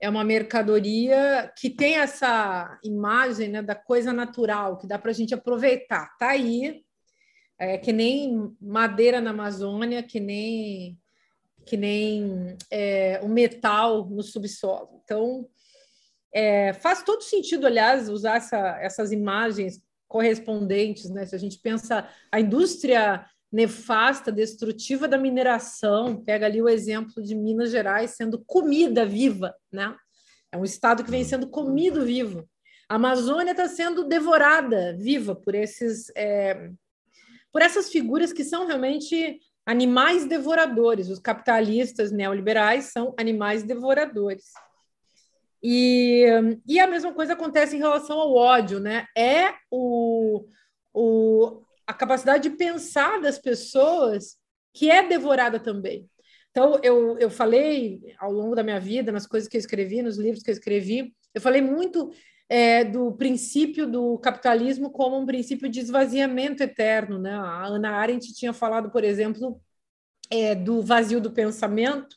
[0.00, 5.14] é uma mercadoria que tem essa imagem né, da coisa natural, que dá para a
[5.14, 6.10] gente aproveitar.
[6.12, 6.84] Está aí,
[7.58, 10.98] é que nem madeira na Amazônia, que nem
[11.64, 15.00] que nem é, o metal no subsolo.
[15.04, 15.48] Então,
[16.34, 21.24] é, faz todo sentido, aliás, usar essa, essas imagens correspondentes, né?
[21.24, 27.34] Se a gente pensa a indústria nefasta, destrutiva da mineração, pega ali o exemplo de
[27.34, 29.94] Minas Gerais sendo comida viva, né?
[30.50, 32.48] É um estado que vem sendo comido vivo.
[32.88, 36.70] A Amazônia está sendo devorada viva por esses é,
[37.52, 41.08] por essas figuras que são realmente animais devoradores.
[41.08, 44.44] Os capitalistas neoliberais são animais devoradores.
[45.62, 46.26] E,
[46.66, 49.06] e a mesma coisa acontece em relação ao ódio, né?
[49.16, 50.44] É o,
[50.92, 51.62] o,
[51.92, 54.36] a capacidade de pensar das pessoas
[54.74, 56.08] que é devorada também.
[56.50, 60.18] Então, eu, eu falei ao longo da minha vida, nas coisas que eu escrevi, nos
[60.18, 62.10] livros que eu escrevi, eu falei muito
[62.48, 67.18] é, do princípio do capitalismo como um princípio de esvaziamento eterno.
[67.18, 67.32] Né?
[67.32, 69.60] A Ana Arendt tinha falado, por exemplo,
[70.30, 72.16] é, do vazio do pensamento,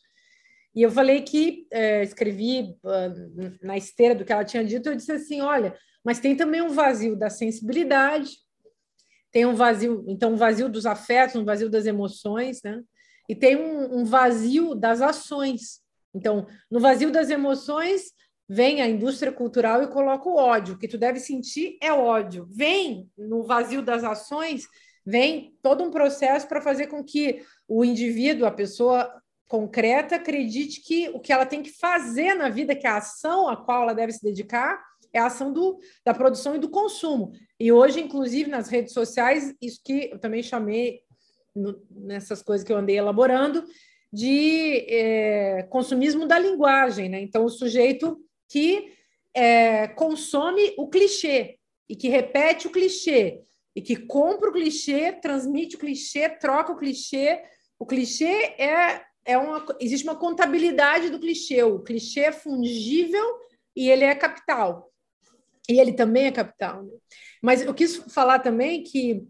[0.73, 4.95] e eu falei que é, escrevi uh, na esteira do que ela tinha dito, eu
[4.95, 8.31] disse assim: olha, mas tem também um vazio da sensibilidade,
[9.35, 12.81] tem um vazio, então, um vazio dos afetos, um vazio das emoções, né?
[13.27, 15.81] E tem um, um vazio das ações.
[16.13, 18.13] Então, no vazio das emoções,
[18.47, 20.75] vem a indústria cultural e coloca o ódio.
[20.75, 22.47] O que tu deve sentir é ódio.
[22.49, 24.69] Vem no vazio das ações,
[25.05, 31.09] vem todo um processo para fazer com que o indivíduo, a pessoa concreta, acredite que
[31.09, 33.93] o que ela tem que fazer na vida, que é a ação a qual ela
[33.93, 34.81] deve se dedicar,
[35.15, 37.31] é a ação do, da produção e do consumo.
[37.59, 41.01] E hoje, inclusive, nas redes sociais, isso que eu também chamei
[41.55, 43.63] no, nessas coisas que eu andei elaborando,
[44.11, 47.09] de é, consumismo da linguagem.
[47.09, 47.21] Né?
[47.21, 48.93] Então, o sujeito que
[49.33, 51.57] é, consome o clichê
[51.89, 53.41] e que repete o clichê
[53.75, 57.41] e que compra o clichê, transmite o clichê, troca o clichê.
[57.77, 59.65] O clichê é, é uma.
[59.79, 61.61] Existe uma contabilidade do clichê.
[61.63, 63.25] O clichê é fungível
[63.75, 64.89] e ele é capital.
[65.69, 66.83] E ele também é capital.
[66.83, 66.91] Né?
[67.41, 69.23] Mas eu quis falar também que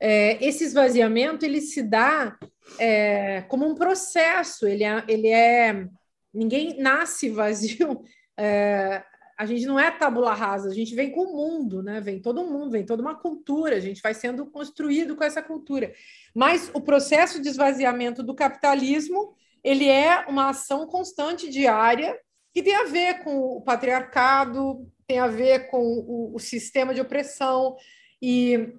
[0.00, 2.36] é, esse esvaziamento ele se dá
[2.78, 4.66] é, como um processo.
[4.66, 5.86] Ele é, ele é.
[6.32, 8.02] Ninguém nasce vazio.
[8.34, 9.04] É,
[9.36, 12.00] a gente não é tabula rasa, a gente vem com o mundo, né?
[12.00, 15.92] Vem todo mundo, vem toda uma cultura, a gente vai sendo construído com essa cultura.
[16.34, 22.18] Mas o processo de esvaziamento do capitalismo, ele é uma ação constante diária
[22.54, 27.00] que tem a ver com o patriarcado, tem a ver com o, o sistema de
[27.02, 27.76] opressão
[28.20, 28.72] e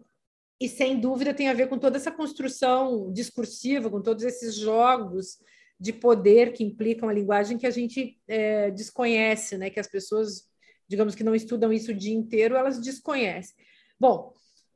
[0.59, 5.37] e sem dúvida tem a ver com toda essa construção discursiva, com todos esses jogos
[5.77, 9.69] de poder que implicam a linguagem que a gente é, desconhece, né?
[9.69, 10.47] Que as pessoas,
[10.87, 13.53] digamos que não estudam isso o dia inteiro, elas desconhecem.
[13.99, 14.31] Bom,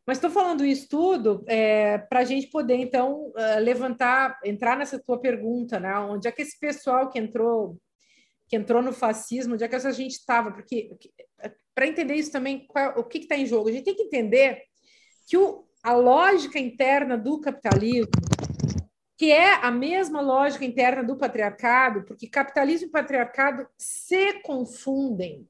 [0.05, 4.99] mas estou falando isso tudo é, para a gente poder, então, uh, levantar, entrar nessa
[4.99, 5.97] tua pergunta, né?
[5.99, 7.79] Onde é que esse pessoal que entrou,
[8.47, 10.51] que entrou no fascismo, onde é que essa gente estava?
[10.51, 10.95] Porque,
[11.75, 13.69] para entender isso também, qual, o que está em jogo?
[13.69, 14.63] A gente tem que entender
[15.27, 18.11] que o, a lógica interna do capitalismo
[19.17, 25.49] que é a mesma lógica interna do patriarcado, porque capitalismo e patriarcado se confundem.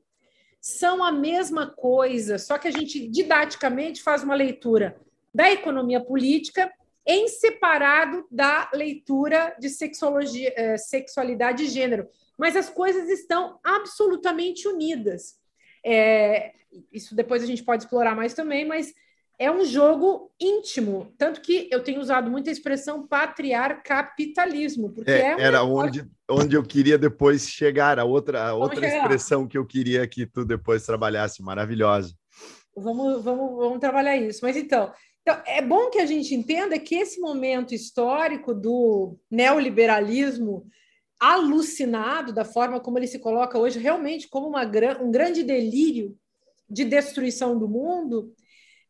[0.62, 4.98] São a mesma coisa, só que a gente didaticamente faz uma leitura
[5.34, 6.72] da economia política
[7.08, 12.08] em separado da leitura de sexologia, eh, sexualidade e gênero.
[12.38, 15.40] Mas as coisas estão absolutamente unidas.
[15.84, 16.52] É,
[16.92, 18.94] isso depois a gente pode explorar mais também, mas
[19.40, 25.42] é um jogo íntimo, tanto que eu tenho usado muita expressão patriarcapitalismo, porque é, é
[25.42, 30.08] era onde, onde eu queria depois chegar, a outra, a outra expressão que eu queria
[30.08, 32.16] que tu depois trabalhasse, maravilhosa.
[32.76, 34.40] Vamos, vamos, vamos trabalhar isso.
[34.44, 34.92] Mas então,
[35.28, 40.66] então, é bom que a gente entenda que esse momento histórico do neoliberalismo
[41.20, 44.62] alucinado, da forma como ele se coloca hoje, realmente como uma,
[45.02, 46.18] um grande delírio
[46.70, 48.34] de destruição do mundo,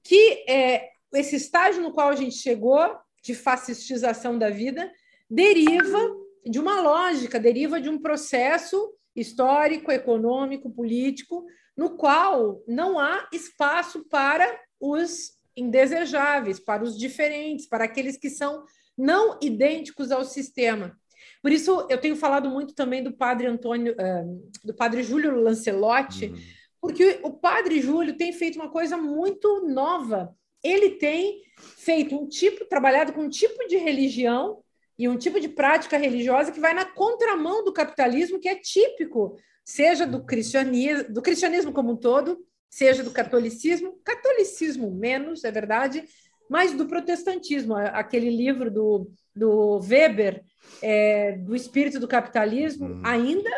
[0.04, 2.88] que é, esse estágio no qual a gente chegou,
[3.24, 4.92] de fascistização da vida,
[5.28, 6.00] deriva
[6.46, 14.08] de uma lógica, deriva de um processo histórico, econômico, político, no qual não há espaço
[14.08, 14.46] para
[14.80, 18.64] os indesejáveis, para os diferentes, para aqueles que são
[18.98, 20.98] não idênticos ao sistema.
[21.42, 24.26] Por isso, eu tenho falado muito também do padre Antônio, eh,
[24.64, 26.38] do padre Júlio Lancelotti, uhum
[26.82, 30.36] porque o Padre Júlio tem feito uma coisa muito nova.
[30.64, 31.42] Ele tem
[31.78, 34.64] feito um tipo, trabalhado com um tipo de religião
[34.98, 39.38] e um tipo de prática religiosa que vai na contramão do capitalismo, que é típico,
[39.66, 46.04] seja do cristianismo, do cristianismo como um todo, seja do catolicismo, catolicismo menos, é verdade,
[46.50, 47.76] mas do protestantismo.
[47.76, 50.44] Aquele livro do, do Weber,
[50.82, 53.02] é, do espírito do capitalismo, hum.
[53.04, 53.50] ainda,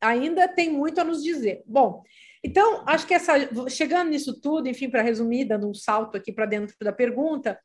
[0.00, 1.62] ainda tem muito a nos dizer.
[1.66, 2.02] Bom,
[2.42, 3.34] então, acho que essa,
[3.68, 7.58] chegando nisso tudo, enfim, para resumir, dando um salto aqui para dentro da pergunta,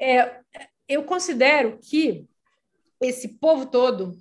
[0.00, 0.40] é,
[0.88, 2.26] eu considero que
[3.00, 4.16] esse povo todo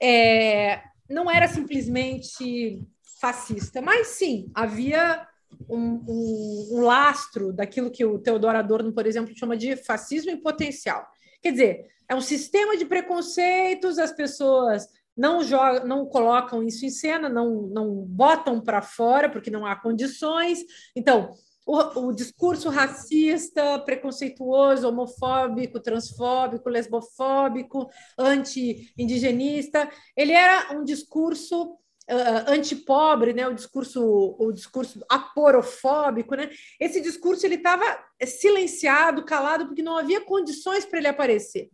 [0.00, 2.80] é, não era simplesmente
[3.20, 5.26] fascista, mas sim, havia
[5.68, 10.40] um, um, um, lastro daquilo que o Teodoro Adorno, por exemplo, chama de fascismo em
[10.40, 11.06] potencial.
[11.42, 14.86] Quer dizer, é um sistema de preconceitos, as pessoas
[15.16, 19.76] não jogam, não colocam isso em cena, não, não botam para fora porque não há
[19.76, 20.60] condições.
[20.94, 21.30] Então,
[21.66, 27.88] o, o, discurso racista, preconceituoso, homofóbico, transfóbico, lesbofóbico,
[28.18, 31.78] anti-indigenista, ele era um discurso
[32.10, 33.46] uh, antipobre, né?
[33.46, 36.50] O discurso, o discurso aporofóbico, né?
[36.80, 37.84] Esse discurso ele estava
[38.24, 41.70] silenciado, calado, porque não havia condições para ele aparecer.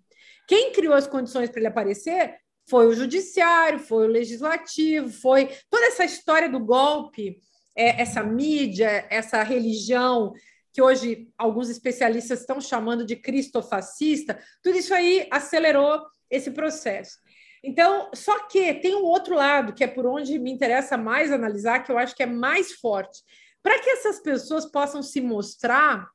[0.47, 2.37] Quem criou as condições para ele aparecer
[2.69, 7.37] foi o judiciário, foi o legislativo, foi toda essa história do golpe
[7.77, 10.33] é, essa mídia, essa religião
[10.73, 17.19] que hoje alguns especialistas estão chamando de cristofascista, tudo isso aí acelerou esse processo.
[17.62, 21.81] Então, só que tem um outro lado, que é por onde me interessa mais analisar,
[21.81, 23.23] que eu acho que é mais forte.
[23.62, 26.09] Para que essas pessoas possam se mostrar,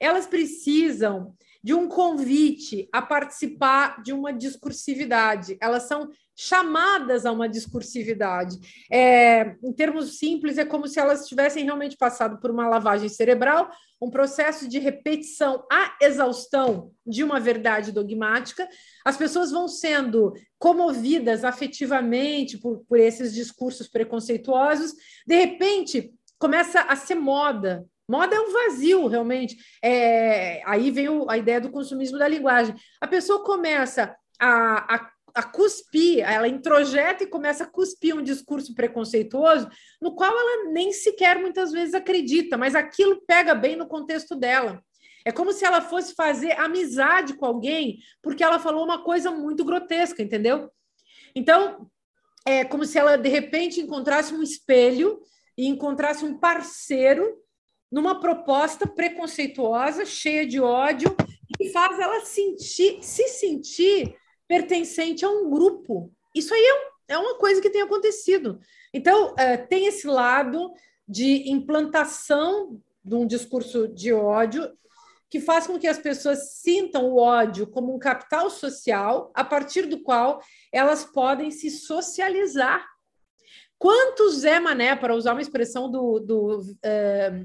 [0.00, 1.34] elas precisam
[1.66, 5.58] de um convite a participar de uma discursividade.
[5.60, 8.56] Elas são chamadas a uma discursividade.
[8.88, 13.68] É, em termos simples, é como se elas tivessem realmente passado por uma lavagem cerebral,
[14.00, 18.68] um processo de repetição à exaustão de uma verdade dogmática.
[19.04, 24.94] As pessoas vão sendo comovidas afetivamente por, por esses discursos preconceituosos.
[25.26, 29.56] De repente, começa a ser moda Moda é um vazio, realmente.
[29.82, 32.74] É, aí vem o, a ideia do consumismo da linguagem.
[33.00, 38.74] A pessoa começa a, a a cuspir, ela introjeta e começa a cuspir um discurso
[38.74, 39.68] preconceituoso,
[40.00, 44.82] no qual ela nem sequer muitas vezes acredita, mas aquilo pega bem no contexto dela.
[45.26, 49.62] É como se ela fosse fazer amizade com alguém porque ela falou uma coisa muito
[49.62, 50.70] grotesca, entendeu?
[51.34, 51.86] Então,
[52.46, 55.20] é como se ela de repente encontrasse um espelho
[55.54, 57.36] e encontrasse um parceiro
[57.90, 61.14] numa proposta preconceituosa, cheia de ódio,
[61.56, 64.14] que faz ela sentir, se sentir
[64.48, 66.12] pertencente a um grupo.
[66.34, 66.60] Isso aí
[67.08, 68.58] é, é uma coisa que tem acontecido.
[68.92, 70.72] Então, é, tem esse lado
[71.08, 74.70] de implantação de um discurso de ódio
[75.28, 79.86] que faz com que as pessoas sintam o ódio como um capital social a partir
[79.86, 80.40] do qual
[80.72, 82.86] elas podem se socializar.
[83.78, 87.44] Quantos Zé Mané, para usar uma expressão do, do, é,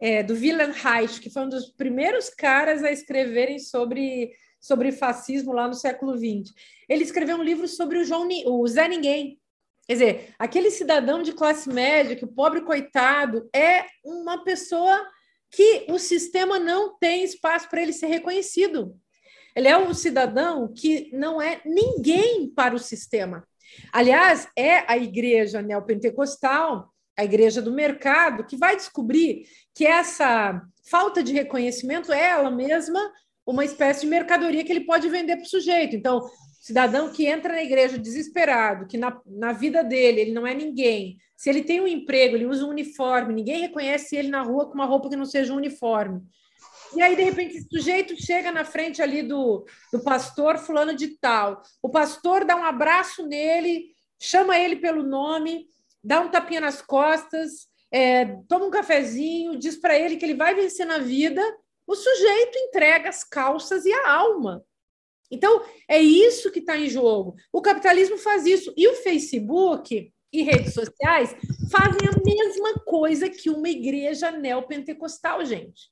[0.00, 5.52] é, do Wilhelm Reich, que foi um dos primeiros caras a escreverem sobre sobre fascismo
[5.52, 6.52] lá no século XX.
[6.88, 9.38] Ele escreveu um livro sobre o, João, o Zé Ninguém.
[9.86, 15.00] Quer dizer, aquele cidadão de classe média, que o pobre coitado é uma pessoa
[15.50, 18.94] que o sistema não tem espaço para ele ser reconhecido.
[19.56, 23.46] Ele é um cidadão que não é ninguém para o sistema.
[23.92, 29.46] Aliás, é a igreja neopentecostal, a igreja do mercado, que vai descobrir
[29.78, 30.60] que essa
[30.90, 33.12] falta de reconhecimento é ela mesma
[33.46, 35.94] uma espécie de mercadoria que ele pode vender para o sujeito.
[35.94, 36.28] Então,
[36.60, 41.16] cidadão que entra na igreja desesperado, que na, na vida dele ele não é ninguém,
[41.36, 44.74] se ele tem um emprego, ele usa um uniforme, ninguém reconhece ele na rua com
[44.74, 46.22] uma roupa que não seja um uniforme.
[46.96, 51.16] E aí, de repente, esse sujeito chega na frente ali do, do pastor fulano de
[51.20, 51.62] tal.
[51.80, 55.68] O pastor dá um abraço nele, chama ele pelo nome,
[56.02, 60.54] dá um tapinha nas costas, é, toma um cafezinho, diz para ele que ele vai
[60.54, 61.42] vencer na vida
[61.88, 64.62] o sujeito entrega as calças e a alma.
[65.30, 67.34] Então, é isso que está em jogo.
[67.50, 68.72] O capitalismo faz isso.
[68.76, 71.34] E o Facebook e redes sociais
[71.70, 75.90] fazem a mesma coisa que uma igreja neopentecostal, gente.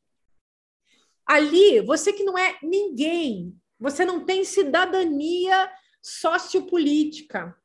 [1.27, 5.71] Ali, você que não é ninguém, você não tem cidadania
[6.03, 7.57] sociopolítica,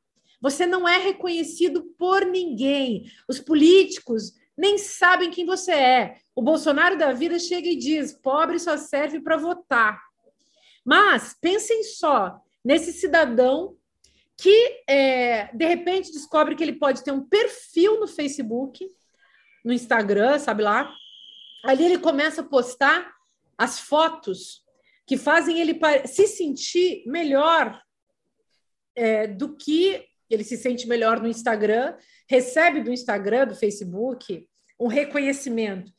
[0.42, 3.06] você não é reconhecido por ninguém.
[3.28, 6.18] Os políticos nem sabem quem você é.
[6.36, 10.02] O Bolsonaro da vida chega e diz: pobre só serve para votar.
[10.84, 13.78] Mas pensem só nesse cidadão
[14.38, 18.88] que é, de repente descobre que ele pode ter um perfil no Facebook,
[19.64, 20.92] no Instagram, sabe lá.
[21.64, 23.14] Ali ele começa a postar
[23.56, 24.64] as fotos
[25.06, 27.80] que fazem ele se sentir melhor
[28.96, 31.96] é, do que ele se sente melhor no Instagram,
[32.28, 34.48] recebe do Instagram, do Facebook,
[34.80, 35.92] um reconhecimento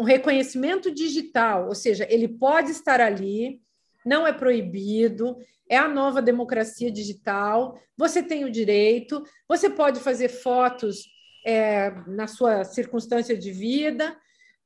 [0.00, 3.60] um reconhecimento digital, ou seja, ele pode estar ali,
[4.04, 5.36] não é proibido,
[5.68, 11.04] é a nova democracia digital, você tem o direito, você pode fazer fotos
[11.44, 14.16] é, na sua circunstância de vida.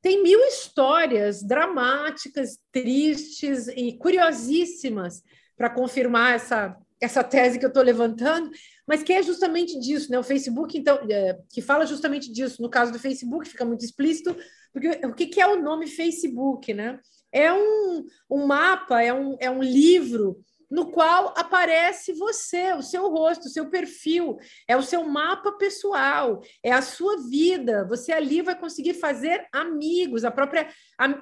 [0.00, 5.20] Tem mil histórias dramáticas, tristes e curiosíssimas
[5.56, 8.52] para confirmar essa, essa tese que eu estou levantando,
[8.86, 10.18] mas que é justamente disso, né?
[10.18, 12.60] O Facebook, então, é, que fala justamente disso.
[12.60, 14.36] No caso do Facebook, fica muito explícito,
[14.72, 16.98] porque o que, que é o nome Facebook, né?
[17.32, 20.38] É um, um mapa, é um, é um livro
[20.70, 26.42] no qual aparece você, o seu rosto, o seu perfil, é o seu mapa pessoal,
[26.64, 27.86] é a sua vida.
[27.88, 30.68] Você ali vai conseguir fazer amigos, a própria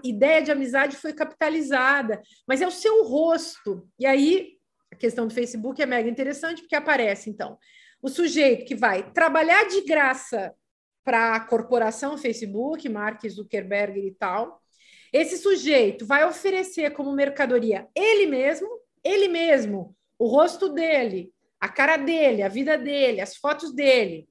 [0.02, 3.86] ideia de amizade foi capitalizada, mas é o seu rosto.
[3.98, 4.56] E aí,
[4.92, 7.58] a questão do Facebook é mega interessante, porque aparece, então,
[8.02, 10.54] o sujeito que vai trabalhar de graça
[11.02, 14.60] para a corporação Facebook, Mark Zuckerberg e tal.
[15.10, 18.68] Esse sujeito vai oferecer como mercadoria ele mesmo,
[19.02, 24.28] ele mesmo, o rosto dele, a cara dele, a vida dele, as fotos dele,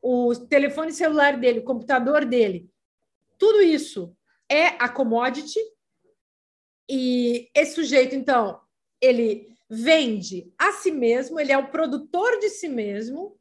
[0.00, 2.68] o telefone celular dele, o computador dele,
[3.38, 4.16] tudo isso
[4.48, 5.60] é a commodity.
[6.88, 8.60] E esse sujeito, então,
[9.00, 13.38] ele vende a si mesmo, ele é o produtor de si mesmo,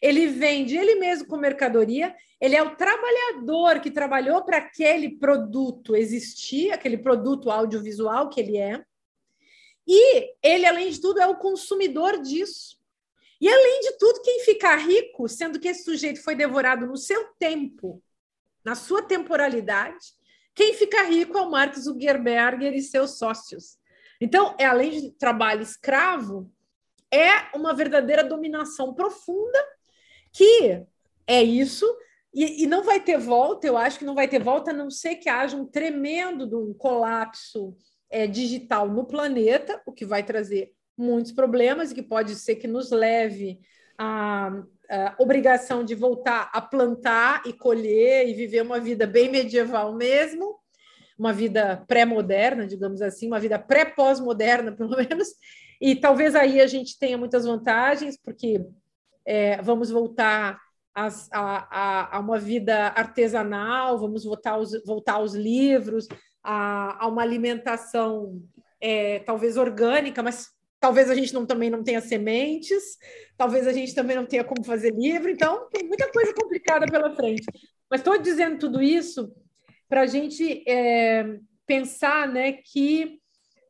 [0.00, 5.96] ele vende ele mesmo com mercadoria, ele é o trabalhador que trabalhou para aquele produto
[5.96, 8.84] existir, aquele produto audiovisual que ele é.
[9.86, 12.76] E ele, além de tudo, é o consumidor disso.
[13.40, 17.32] E, além de tudo, quem fica rico, sendo que esse sujeito foi devorado no seu
[17.38, 18.02] tempo,
[18.64, 20.14] na sua temporalidade,
[20.54, 23.78] quem fica rico é o Mark Zuckerberg e seus sócios.
[24.20, 26.50] Então, é além de trabalho escravo,
[27.10, 29.58] é uma verdadeira dominação profunda
[30.32, 30.82] que
[31.26, 31.86] é isso,
[32.32, 34.90] e, e, não vai ter volta, eu acho que não vai ter volta, a não
[34.90, 37.74] ser que haja um tremendo um colapso
[38.10, 42.66] é, digital no planeta, o que vai trazer muitos problemas e que pode ser que
[42.66, 43.58] nos leve
[43.96, 44.48] à,
[44.90, 50.60] à obrigação de voltar a plantar e colher e viver uma vida bem medieval mesmo,
[51.18, 55.28] uma vida pré-moderna, digamos assim, uma vida pré-pós-moderna, pelo menos,
[55.80, 58.64] e talvez aí a gente tenha muitas vantagens, porque
[59.24, 60.58] é, vamos voltar
[60.94, 66.08] a, a, a, uma vida artesanal, vamos voltar aos, voltar aos livros,
[66.42, 68.40] a, a uma alimentação
[68.80, 70.48] é, talvez orgânica, mas
[70.80, 72.96] talvez a gente não, também não tenha sementes,
[73.36, 77.14] talvez a gente também não tenha como fazer livro, então tem muita coisa complicada pela
[77.14, 77.44] frente.
[77.90, 79.32] Mas estou dizendo tudo isso
[79.88, 83.20] para a gente é, pensar né, que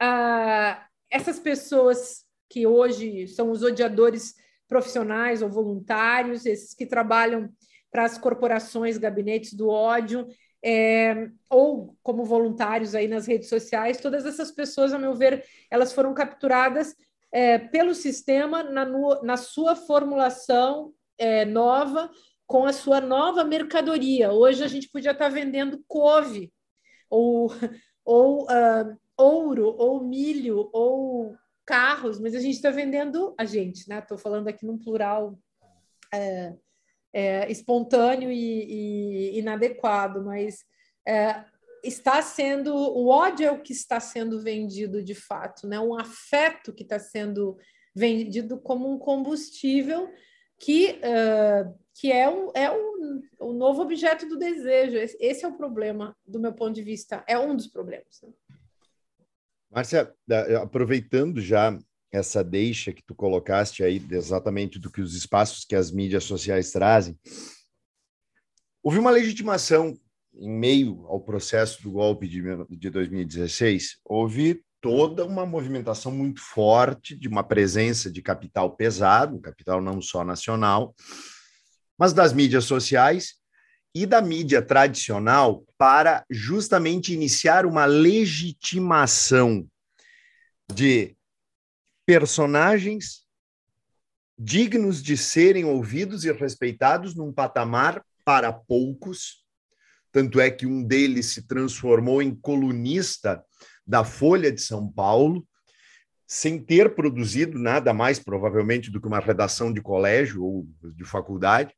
[0.01, 4.35] ah, essas pessoas que hoje são os odiadores
[4.69, 7.51] profissionais ou voluntários, esses que trabalham
[7.91, 10.27] para as corporações, gabinetes do ódio,
[10.63, 15.93] é, ou como voluntários aí nas redes sociais, todas essas pessoas, a meu ver, elas
[15.93, 16.95] foram capturadas
[17.33, 18.85] é, pelo sistema na,
[19.23, 22.11] na sua formulação é, nova,
[22.47, 24.33] com a sua nova mercadoria.
[24.33, 26.53] Hoje a gente podia estar vendendo couve,
[27.11, 27.51] ou,
[28.05, 33.99] ou uh, ouro, ou milho, ou carros, mas a gente está vendendo a gente, né?
[33.99, 35.37] Estou falando aqui num plural
[36.15, 36.55] é,
[37.13, 40.65] é, espontâneo e, e, inadequado, mas
[41.07, 41.45] é,
[41.83, 45.81] está sendo o ódio é o que está sendo vendido de fato, né?
[45.81, 47.57] Um afeto que está sendo
[47.95, 50.09] vendido como um combustível
[50.59, 54.97] que uh, que é, um, é um, um novo objeto do desejo.
[55.19, 58.21] Esse é o problema, do meu ponto de vista, é um dos problemas.
[58.23, 58.31] Né?
[59.71, 60.15] Márcia,
[60.61, 61.77] aproveitando já
[62.13, 66.71] essa deixa que tu colocaste aí exatamente do que os espaços que as mídias sociais
[66.71, 67.19] trazem,
[68.83, 69.99] houve uma legitimação
[70.35, 77.17] em meio ao processo do golpe de, de 2016, houve toda uma movimentação muito forte
[77.17, 80.95] de uma presença de capital pesado, capital não só nacional,
[81.99, 83.35] mas das mídias sociais
[83.95, 89.67] e da mídia tradicional para justamente iniciar uma legitimação
[90.73, 91.17] de
[92.05, 93.27] personagens
[94.39, 99.45] dignos de serem ouvidos e respeitados num patamar para poucos.
[100.13, 103.43] Tanto é que um deles se transformou em colunista
[103.87, 105.47] da Folha de São Paulo,
[106.27, 111.73] sem ter produzido nada mais, provavelmente, do que uma redação de colégio ou de faculdade.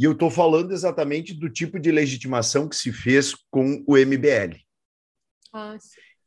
[0.00, 4.56] E eu estou falando exatamente do tipo de legitimação que se fez com o MBL.
[5.52, 5.76] Ah,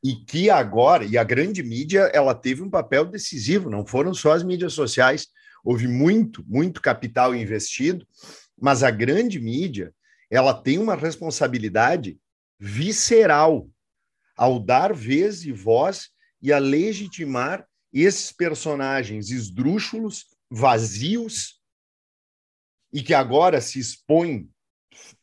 [0.03, 4.33] e que agora, e a grande mídia, ela teve um papel decisivo, não foram só
[4.33, 5.27] as mídias sociais,
[5.63, 8.05] houve muito, muito capital investido,
[8.61, 9.91] mas a grande mídia,
[10.29, 12.19] ela tem uma responsabilidade
[12.59, 13.67] visceral
[14.37, 16.09] ao dar vez e voz
[16.39, 21.62] e a legitimar esses personagens esdrúxulos, vazios,
[22.93, 24.49] e que agora se expõem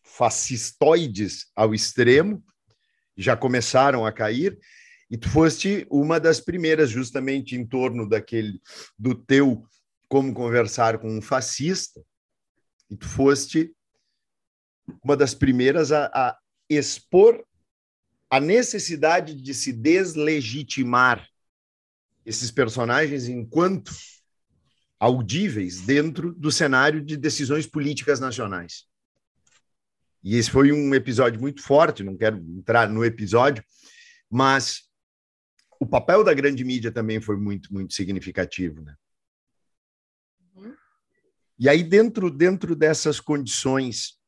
[0.02, 2.44] fascistoides ao extremo,
[3.16, 4.58] já começaram a cair,
[5.10, 8.60] e tu foste uma das primeiras justamente em torno daquele
[8.98, 9.64] do teu
[10.08, 12.04] como conversar com um fascista,
[12.90, 13.72] e tu foste
[15.04, 16.36] uma das primeiras a, a
[16.68, 17.44] expor
[18.28, 21.28] a necessidade de se deslegitimar
[22.24, 23.92] esses personagens enquanto
[25.00, 28.84] audíveis dentro do cenário de decisões políticas nacionais.
[30.22, 33.64] E esse foi um episódio muito forte, não quero entrar no episódio,
[34.28, 34.82] mas
[35.80, 38.82] o papel da grande mídia também foi muito, muito significativo.
[38.82, 38.94] Né?
[40.54, 40.74] Uhum.
[41.58, 44.18] E aí, dentro, dentro dessas condições,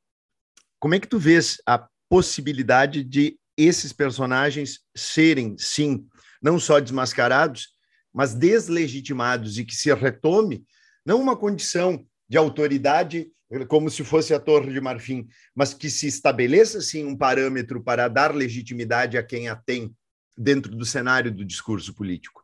[0.81, 6.09] como é que tu vês a possibilidade de esses personagens serem, sim,
[6.41, 7.72] não só desmascarados,
[8.13, 10.65] mas deslegitimados e que se retome
[11.05, 13.31] não uma condição de autoridade
[13.69, 18.09] como se fosse a Torre de Marfim, mas que se estabeleça sim um parâmetro para
[18.09, 19.95] dar legitimidade a quem a tem
[20.37, 22.43] dentro do cenário do discurso político.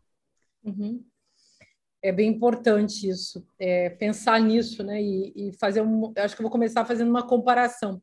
[0.63, 1.03] Uhum.
[2.03, 5.03] É bem importante isso, é, pensar nisso, né?
[5.03, 6.13] E, e fazer um.
[6.17, 8.01] Acho que vou começar fazendo uma comparação.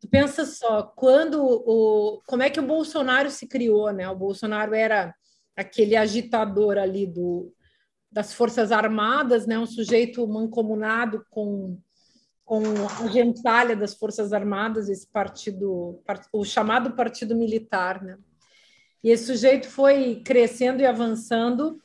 [0.00, 4.08] Tu pensa só, quando o, como é que o Bolsonaro se criou, né?
[4.08, 5.14] O Bolsonaro era
[5.56, 7.52] aquele agitador ali do,
[8.10, 9.58] das Forças Armadas, né?
[9.58, 11.78] Um sujeito mancomunado com
[12.44, 12.62] com
[13.02, 16.02] a gentalha das Forças Armadas, esse partido,
[16.32, 18.18] o chamado Partido Militar, né?
[19.02, 21.78] E esse sujeito foi crescendo e avançando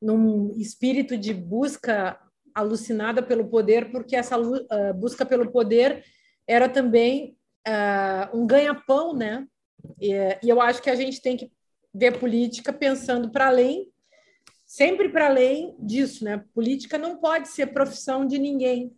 [0.00, 2.18] num espírito de busca
[2.54, 6.04] alucinada pelo poder, porque essa uh, busca pelo poder
[6.46, 7.36] era também
[7.66, 9.46] uh, um ganha-pão, né?
[10.00, 10.12] E,
[10.42, 11.50] e eu acho que a gente tem que
[11.94, 13.88] ver política pensando para além,
[14.66, 16.44] sempre para além disso, né?
[16.52, 18.92] Política não pode ser profissão de ninguém,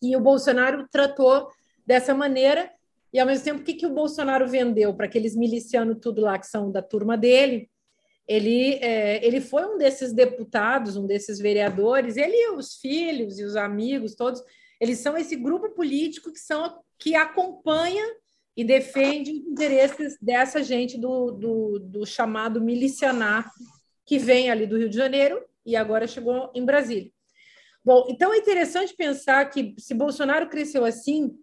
[0.00, 1.48] e o Bolsonaro tratou
[1.86, 2.70] dessa maneira.
[3.12, 6.38] E, ao mesmo tempo, o que, que o Bolsonaro vendeu para aqueles milicianos tudo lá
[6.38, 7.70] que são da turma dele?
[8.26, 13.44] Ele, é, ele foi um desses deputados, um desses vereadores, ele e os filhos e
[13.44, 14.42] os amigos, todos,
[14.80, 18.04] eles são esse grupo político que, são, que acompanha
[18.56, 23.50] e defende os interesses dessa gente do, do, do chamado milicianar
[24.06, 27.10] que vem ali do Rio de Janeiro e agora chegou em Brasília.
[27.84, 31.36] Bom, então é interessante pensar que se Bolsonaro cresceu assim,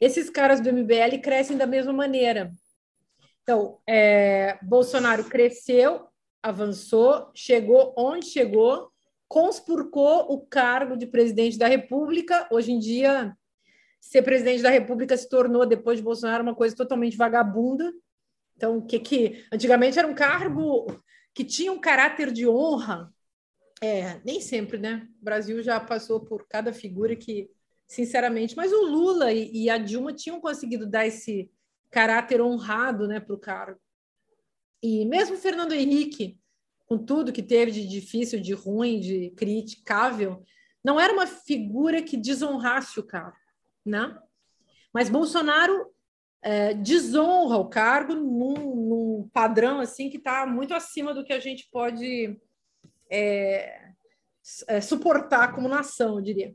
[0.00, 2.50] esses caras do MBL crescem da mesma maneira.
[3.42, 6.06] Então, é, Bolsonaro cresceu,
[6.42, 8.90] avançou, chegou onde chegou,
[9.28, 12.48] conspurcou o cargo de presidente da República.
[12.50, 13.36] Hoje em dia,
[14.00, 17.92] ser presidente da República se tornou, depois de Bolsonaro, uma coisa totalmente vagabunda.
[18.56, 20.86] Então, o que, que antigamente era um cargo
[21.34, 23.12] que tinha um caráter de honra,
[23.80, 25.06] é, nem sempre, né?
[25.20, 27.50] O Brasil já passou por cada figura que,
[27.86, 31.50] sinceramente, mas o Lula e, e a Dilma tinham conseguido dar esse
[31.90, 33.80] caráter honrado né, para o cargo.
[34.82, 36.38] E mesmo Fernando Henrique,
[36.86, 40.42] com tudo que teve de difícil, de ruim, de criticável,
[40.82, 43.36] não era uma figura que desonrasse o cargo,
[43.84, 44.16] né?
[44.92, 45.92] Mas Bolsonaro
[46.42, 51.40] é, desonra o cargo num, num padrão assim que está muito acima do que a
[51.40, 52.38] gente pode
[53.10, 53.92] é,
[54.66, 56.54] é, suportar como nação, eu diria.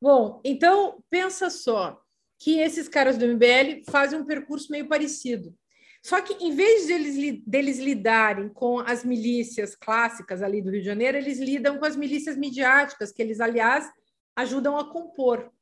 [0.00, 2.00] Bom, então pensa só
[2.38, 5.54] que esses caras do MBL fazem um percurso meio parecido.
[6.02, 10.86] Só que, em vez deles, deles lidarem com as milícias clássicas ali do Rio de
[10.86, 13.86] Janeiro, eles lidam com as milícias midiáticas, que eles, aliás,
[14.34, 15.52] ajudam a compor.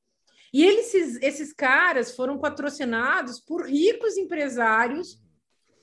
[0.53, 5.21] E eles, esses caras foram patrocinados por ricos empresários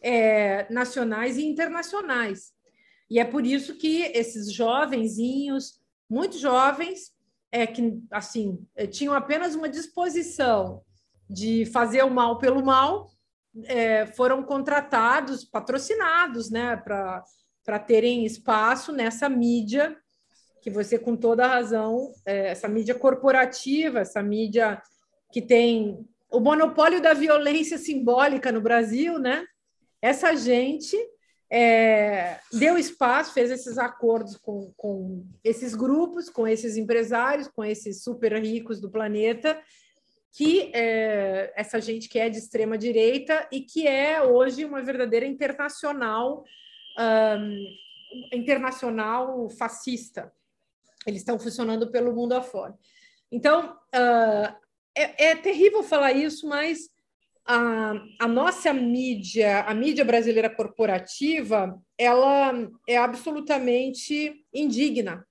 [0.02, 2.54] é, nacionais e internacionais.
[3.10, 7.12] E é por isso que esses jovenzinhos, muito jovens,
[7.52, 10.84] é que assim é, tinham apenas uma disposição
[11.30, 13.10] de fazer o mal pelo mal,
[13.64, 19.96] é, foram contratados, patrocinados, né, para terem espaço nessa mídia
[20.66, 24.82] que você, com toda razão, é, essa mídia corporativa, essa mídia
[25.32, 29.46] que tem o monopólio da violência simbólica no Brasil, né?
[30.02, 30.98] Essa gente
[31.52, 38.02] é, deu espaço, fez esses acordos com, com esses grupos, com esses empresários, com esses
[38.02, 39.62] super ricos do planeta,
[40.36, 45.28] que é, essa gente que é de extrema direita e que é hoje uma verdadeira
[45.28, 46.44] internacional
[46.98, 47.66] um,
[48.34, 50.34] internacional fascista.
[51.06, 52.74] Eles estão funcionando pelo mundo afora.
[53.32, 54.56] Então, uh,
[54.96, 56.90] é, é terrível falar isso, mas
[57.46, 62.54] a, a nossa mídia, a mídia brasileira corporativa, ela
[62.88, 65.26] é absolutamente indigna.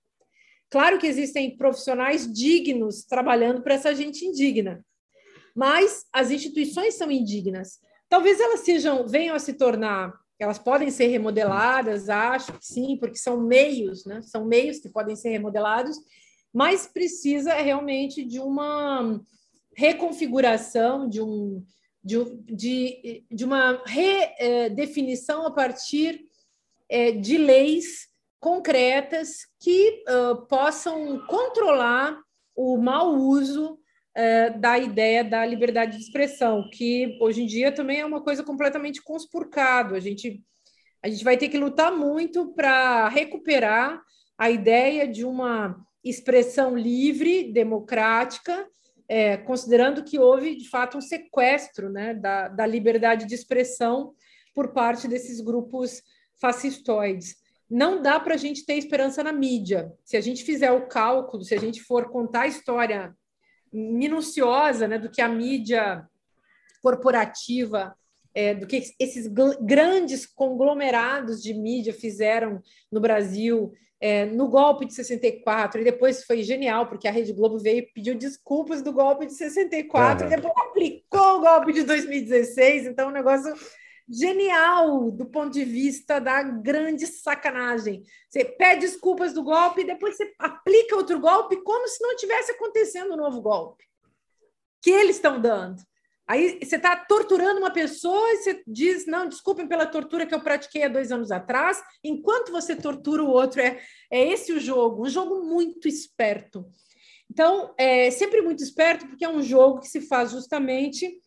[0.71, 4.85] Claro que existem profissionais dignos trabalhando para essa gente indigna,
[5.55, 7.81] mas as instituições são indignas.
[8.09, 13.17] Talvez elas sejam, venham a se tornar, elas podem ser remodeladas, acho que sim, porque
[13.17, 14.21] são meios, né?
[14.23, 15.97] São meios que podem ser remodelados,
[16.53, 19.21] mas precisa realmente de uma
[19.77, 21.65] reconfiguração, de, um,
[22.03, 26.21] de, de, de uma redefinição a partir
[26.89, 28.09] é, de leis
[28.41, 32.21] concretas que uh, possam controlar
[32.55, 33.79] o mau uso
[34.17, 38.43] uh, da ideia da liberdade de expressão, que hoje em dia também é uma coisa
[38.43, 39.95] completamente conspurcado.
[39.95, 40.43] A gente,
[41.03, 44.01] a gente vai ter que lutar muito para recuperar
[44.39, 48.67] a ideia de uma expressão livre, democrática,
[49.09, 54.15] é, considerando que houve, de fato, um sequestro né, da, da liberdade de expressão
[54.55, 56.03] por parte desses grupos
[56.41, 57.37] fascistoides.
[57.69, 59.93] Não dá para a gente ter esperança na mídia.
[60.05, 63.15] Se a gente fizer o cálculo, se a gente for contar a história
[63.75, 66.09] minuciosa né, do que a mídia
[66.81, 67.97] corporativa,
[68.35, 69.27] é, do que esses
[69.61, 76.43] grandes conglomerados de mídia fizeram no Brasil, é, no golpe de 64, e depois foi
[76.43, 80.33] genial, porque a Rede Globo veio e pediu desculpas do golpe de 64, uhum.
[80.33, 83.55] e depois aplicou o golpe de 2016, então o negócio
[84.09, 88.03] genial do ponto de vista da grande sacanagem.
[88.29, 92.53] Você pede desculpas do golpe e depois você aplica outro golpe como se não tivesse
[92.53, 93.85] acontecendo um novo golpe
[94.85, 95.83] que eles estão dando.
[96.27, 100.41] Aí você está torturando uma pessoa e você diz: não, desculpem pela tortura que eu
[100.41, 103.61] pratiquei há dois anos atrás, enquanto você tortura o outro.
[103.61, 103.81] É,
[104.11, 106.67] é esse o jogo, um jogo muito esperto.
[107.31, 111.21] Então, é sempre muito esperto, porque é um jogo que se faz justamente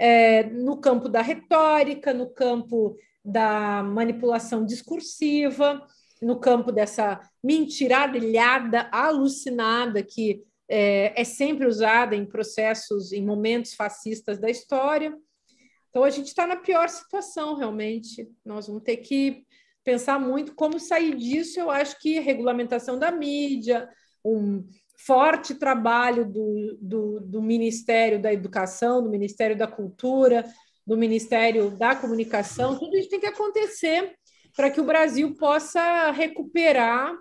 [0.00, 5.86] é, no campo da retórica, no campo da manipulação discursiva,
[6.22, 14.38] no campo dessa mentiradilhada alucinada que é, é sempre usada em processos, em momentos fascistas
[14.38, 15.14] da história.
[15.90, 18.26] Então, a gente está na pior situação, realmente.
[18.44, 19.44] Nós vamos ter que
[19.84, 21.60] pensar muito como sair disso.
[21.60, 23.88] Eu acho que regulamentação da mídia,
[24.24, 24.64] um
[25.06, 30.44] forte trabalho do, do, do, Ministério da Educação, do Ministério da Cultura,
[30.86, 34.14] do Ministério da Comunicação, tudo isso tem que acontecer
[34.56, 37.14] para que o Brasil possa recuperar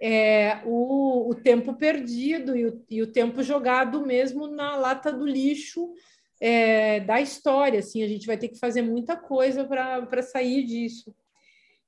[0.00, 5.26] é, o, o, tempo perdido e o, e o, tempo jogado mesmo na lata do
[5.26, 5.92] lixo
[6.40, 7.80] é, da história.
[7.80, 11.14] Assim, a gente vai ter que fazer muita coisa para sair disso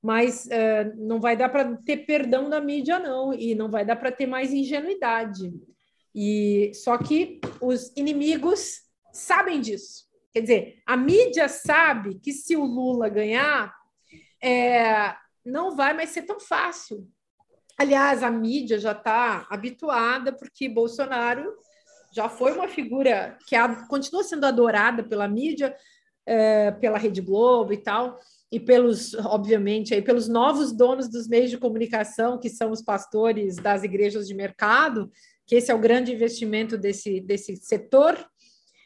[0.01, 3.95] mas uh, não vai dar para ter perdão da mídia, não, e não vai dar
[3.95, 5.53] para ter mais ingenuidade.
[6.13, 8.81] E só que os inimigos
[9.13, 10.09] sabem disso.
[10.33, 13.73] Quer dizer, a mídia sabe que se o Lula ganhar,
[14.41, 17.07] é, não vai mais ser tão fácil.
[17.77, 21.53] Aliás, a mídia já está habituada, porque Bolsonaro
[22.13, 23.55] já foi uma figura que
[23.87, 25.75] continua sendo adorada pela mídia,
[26.25, 28.19] é, pela Rede Globo e tal
[28.51, 33.55] e pelos, obviamente, aí pelos novos donos dos meios de comunicação, que são os pastores
[33.55, 35.09] das igrejas de mercado,
[35.47, 38.17] que esse é o grande investimento desse, desse setor,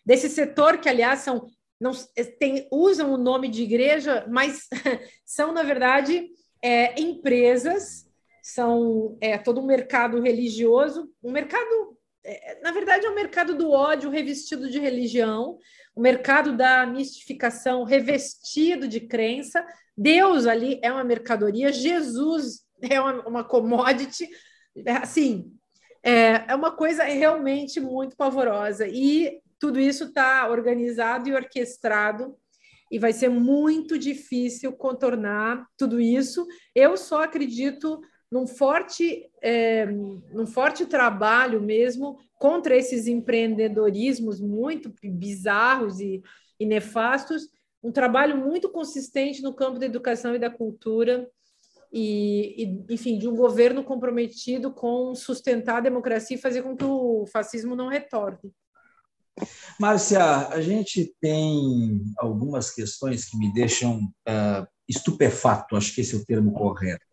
[0.06, 1.48] desse setor que, aliás, são
[1.80, 1.92] não
[2.40, 4.68] tem, usam o nome de igreja, mas
[5.26, 6.30] são, na verdade,
[6.62, 8.06] é, empresas,
[8.42, 13.72] são é, todo um mercado religioso, um mercado, é, na verdade, é um mercado do
[13.72, 15.58] ódio revestido de religião,
[15.96, 19.66] o mercado da mistificação revestido de crença.
[19.98, 24.28] Deus ali é uma mercadoria, Jesus é uma, uma commodity.
[25.02, 25.52] Assim,
[26.04, 28.88] é, é uma coisa realmente muito pavorosa.
[28.88, 32.36] E tudo isso está organizado e orquestrado
[32.92, 36.46] e vai ser muito difícil contornar tudo isso.
[36.76, 38.00] Eu só acredito
[38.32, 46.22] num forte, é, num forte trabalho mesmo contra esses empreendedorismos muito bizarros e,
[46.60, 47.50] e nefastos,
[47.84, 51.30] um trabalho muito consistente no campo da educação e da cultura,
[51.94, 56.84] e, e, enfim, de um governo comprometido com sustentar a democracia e fazer com que
[56.84, 58.52] o fascismo não retorne.
[59.80, 66.18] Márcia, a gente tem algumas questões que me deixam uh, estupefato, acho que esse é
[66.18, 67.06] o termo correto.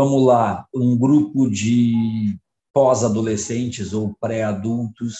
[0.00, 2.38] Vamos lá, um grupo de
[2.72, 5.14] pós-adolescentes ou pré-adultos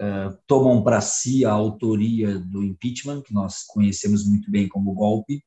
[0.00, 5.44] uh, tomam para si a autoria do impeachment, que nós conhecemos muito bem como golpe.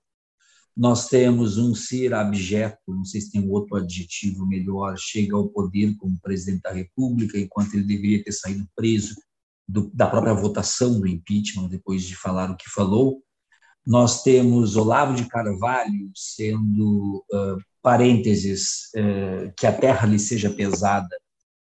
[0.77, 5.97] Nós temos um ser abjeto, não sei se tem outro adjetivo melhor, chega ao poder
[5.97, 9.13] como presidente da República, enquanto ele deveria ter saído preso
[9.67, 13.21] do, da própria votação do impeachment, depois de falar o que falou.
[13.85, 21.09] Nós temos Olavo de Carvalho sendo, uh, parênteses, uh, que a terra lhe seja pesada,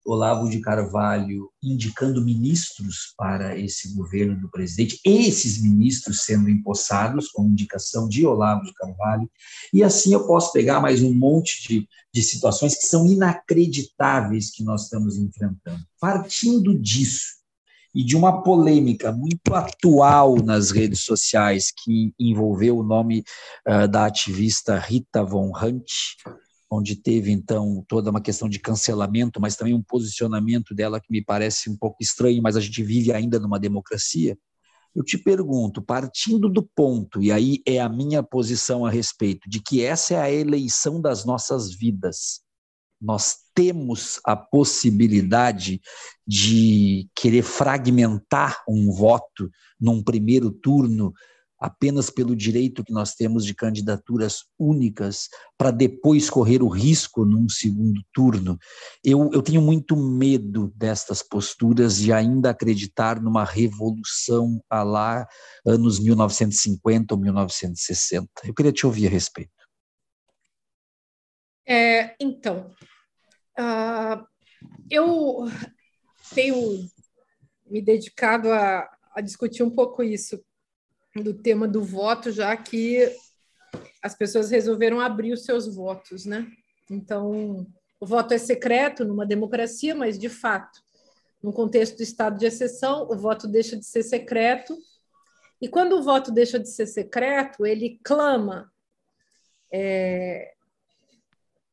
[0.04, 7.46] Olavo de Carvalho indicando ministros para esse governo do presidente, esses ministros sendo empossados com
[7.46, 9.30] indicação de Olavo de Carvalho,
[9.72, 14.64] e assim eu posso pegar mais um monte de, de situações que são inacreditáveis que
[14.64, 15.84] nós estamos enfrentando.
[16.00, 17.39] Partindo disso,
[17.94, 23.24] e de uma polêmica muito atual nas redes sociais que envolveu o nome
[23.66, 25.90] uh, da ativista Rita Von Hunt,
[26.70, 31.22] onde teve então toda uma questão de cancelamento, mas também um posicionamento dela que me
[31.22, 34.38] parece um pouco estranho, mas a gente vive ainda numa democracia.
[34.94, 39.60] Eu te pergunto, partindo do ponto, e aí é a minha posição a respeito, de
[39.60, 42.40] que essa é a eleição das nossas vidas,
[43.00, 45.80] nós temos a possibilidade
[46.26, 51.12] de querer fragmentar um voto num primeiro turno
[51.60, 55.28] apenas pelo direito que nós temos de candidaturas únicas,
[55.58, 58.58] para depois correr o risco num segundo turno.
[59.04, 65.28] Eu, eu tenho muito medo destas posturas de ainda acreditar numa revolução a lá
[65.66, 68.26] anos 1950 ou 1960.
[68.44, 69.50] Eu queria te ouvir a respeito.
[71.68, 72.70] É, então,
[73.60, 74.26] uh,
[74.90, 75.46] eu
[76.34, 76.88] tenho
[77.66, 80.42] me dedicado a, a discutir um pouco isso
[81.14, 83.14] do tema do voto, já que
[84.02, 86.46] as pessoas resolveram abrir os seus votos, né?
[86.90, 87.66] Então,
[88.00, 90.80] o voto é secreto numa democracia, mas de fato,
[91.42, 94.76] no contexto do estado de exceção, o voto deixa de ser secreto.
[95.60, 98.72] E quando o voto deixa de ser secreto, ele clama,
[99.72, 100.54] é,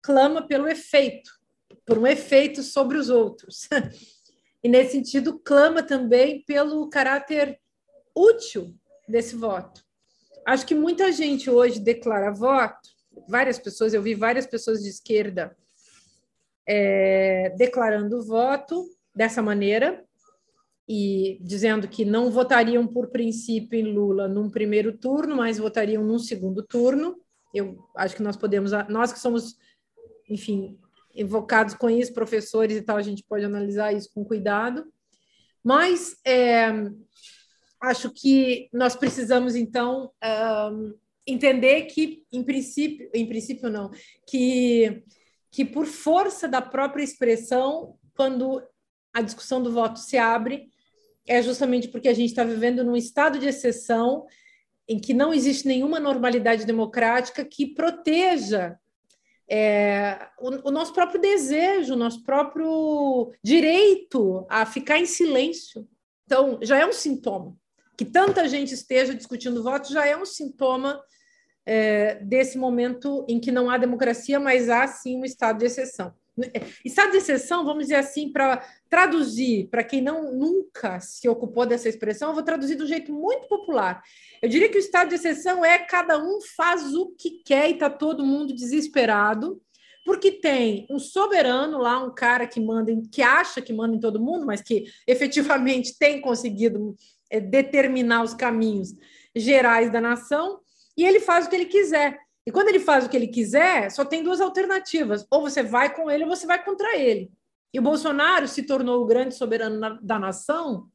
[0.02, 1.37] clama pelo efeito,
[1.88, 3.68] por um efeito sobre os outros.
[4.64, 7.60] E nesse sentido, clama também pelo caráter
[8.14, 8.76] útil
[9.08, 9.82] desse voto.
[10.46, 12.90] Acho que muita gente hoje declara voto,
[13.30, 15.56] várias pessoas, eu vi várias pessoas de esquerda
[16.68, 18.84] é, declarando voto
[19.16, 20.04] dessa maneira
[20.90, 26.20] e dizendo que não votariam por princípio em Lula num primeiro turno, mas votariam num
[26.20, 27.16] segundo turno.
[27.54, 29.56] Eu acho que nós podemos, nós que somos,
[30.30, 30.78] enfim,
[31.18, 34.86] invocados com isso, professores e tal, a gente pode analisar isso com cuidado.
[35.63, 36.68] Mas é,
[37.82, 40.11] acho que nós precisamos, então,
[40.72, 40.93] um,
[41.26, 43.91] entender que, em princípio, em princípio não,
[44.26, 45.03] que,
[45.51, 48.63] que por força da própria expressão, quando
[49.13, 50.70] a discussão do voto se abre,
[51.26, 54.26] é justamente porque a gente está vivendo num estado de exceção
[54.88, 58.80] em que não existe nenhuma normalidade democrática que proteja
[59.50, 65.88] é, o, o, nosso próprio desejo, o nosso próprio direito a ficar em silêncio.
[66.26, 67.56] Então, já é um sintoma
[67.98, 71.02] que tanta gente esteja discutindo voto já é um sintoma
[71.66, 76.14] é, desse momento em que não há democracia, mas há sim um estado de exceção.
[76.86, 81.90] Estado de exceção, vamos dizer assim, para traduzir, para quem não nunca se ocupou dessa
[81.90, 84.04] expressão, eu vou traduzir do jeito muito popular.
[84.42, 87.74] Eu diria que o estado de exceção é cada um faz o que quer e
[87.74, 89.60] está todo mundo desesperado,
[90.06, 94.22] porque tem um soberano lá, um cara que manda, que acha que manda em todo
[94.22, 96.96] mundo, mas que efetivamente tem conseguido
[97.30, 98.96] é, determinar os caminhos
[99.36, 100.60] gerais da nação,
[100.96, 102.18] e ele faz o que ele quiser.
[102.48, 105.93] E quando ele faz o que ele quiser, só tem duas alternativas: ou você vai
[105.93, 107.30] com ele ou você vai contra ele.
[107.74, 110.88] E o Bolsonaro se tornou o grande soberano na, da nação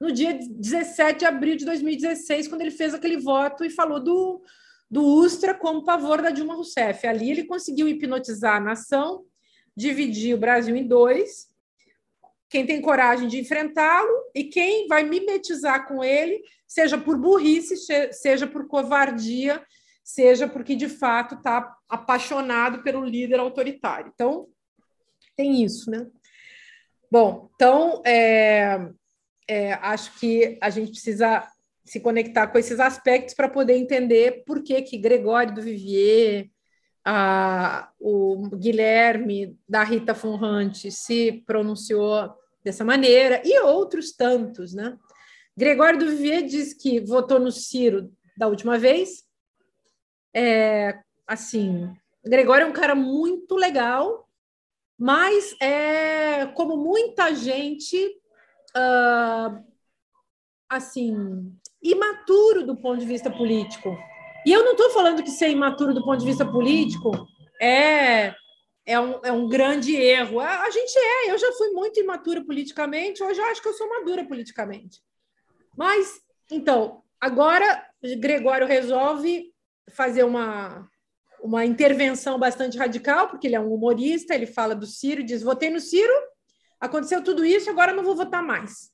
[0.00, 4.40] no dia 17 de abril de 2016, quando ele fez aquele voto e falou do,
[4.88, 7.04] do Ustra como pavor da Dilma Rousseff.
[7.04, 9.24] Ali ele conseguiu hipnotizar a nação,
[9.76, 11.50] dividir o Brasil em dois
[12.50, 17.76] quem tem coragem de enfrentá-lo e quem vai mimetizar com ele, seja por burrice,
[18.12, 19.64] seja por covardia,
[20.10, 24.10] seja porque de fato está apaixonado pelo líder autoritário.
[24.14, 24.48] Então,
[25.36, 26.06] tem isso, né?
[27.10, 28.88] Bom, então, é,
[29.48, 31.46] é, acho que a gente precisa
[31.84, 36.48] se conectar com esses aspectos para poder entender por que, que Gregório do Vivier,
[37.04, 42.32] a, o Guilherme da Rita Fonrante se pronunciou
[42.62, 44.96] dessa maneira, e outros tantos, né?
[45.56, 49.24] Gregório do Vivier diz que votou no Ciro da última vez.
[50.34, 54.28] É, assim, Gregório é um cara muito legal,
[54.98, 57.96] mas é como muita gente,
[58.76, 59.64] uh,
[60.68, 61.52] assim,
[61.82, 63.96] imaturo do ponto de vista político.
[64.44, 67.26] E eu não estou falando que ser imaturo do ponto de vista político
[67.60, 68.34] é
[68.86, 70.40] é um, é um grande erro.
[70.40, 73.74] A, a gente é, eu já fui muito imatura politicamente, hoje eu acho que eu
[73.74, 75.00] sou madura politicamente.
[75.76, 76.20] Mas,
[76.50, 77.86] então, agora
[78.18, 79.52] Gregório resolve
[79.88, 80.88] fazer uma,
[81.42, 85.70] uma intervenção bastante radical, porque ele é um humorista, ele fala do Ciro, diz: votei
[85.70, 86.12] no Ciro,
[86.80, 88.90] aconteceu tudo isso, agora não vou votar mais.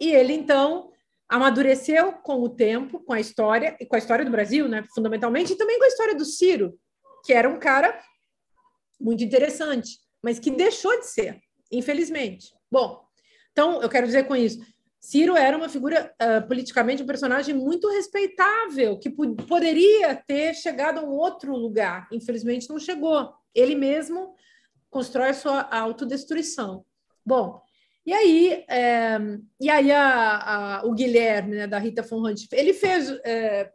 [0.00, 0.90] E ele, então,
[1.28, 5.52] amadureceu com o tempo, com a história, e com a história do Brasil, né, fundamentalmente,
[5.52, 6.78] e também com a história do Ciro,
[7.24, 7.98] que era um cara
[9.00, 12.54] muito interessante, mas que deixou de ser, infelizmente.
[12.70, 13.04] Bom,
[13.52, 14.60] então, eu quero dizer com isso,
[15.06, 21.02] Ciro era uma figura uh, politicamente um personagem muito respeitável, que poderia ter chegado a
[21.04, 22.08] um outro lugar.
[22.10, 23.32] Infelizmente, não chegou.
[23.54, 24.34] Ele mesmo
[24.90, 26.84] constrói sua autodestruição.
[27.24, 27.62] Bom,
[28.04, 29.16] e aí, é,
[29.60, 33.08] e aí a, a, o Guilherme, né, da Rita von Hunt, ele fez.
[33.24, 33.70] É,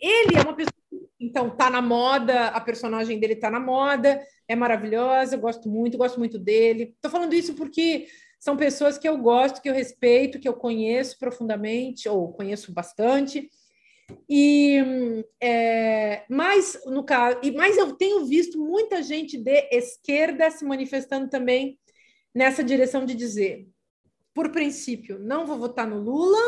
[0.00, 0.72] ele é uma pessoa.
[1.20, 4.18] Então, tá na moda, a personagem dele tá na moda,
[4.48, 6.94] é maravilhosa, gosto muito, gosto muito dele.
[6.96, 8.06] Estou falando isso porque
[8.40, 13.50] são pessoas que eu gosto, que eu respeito, que eu conheço profundamente, ou conheço bastante.
[14.28, 14.78] E
[15.40, 16.24] é,
[16.86, 21.78] no caso, e mais eu tenho visto muita gente de esquerda se manifestando também
[22.34, 23.68] nessa direção de dizer,
[24.34, 26.40] por princípio, não vou votar no Lula,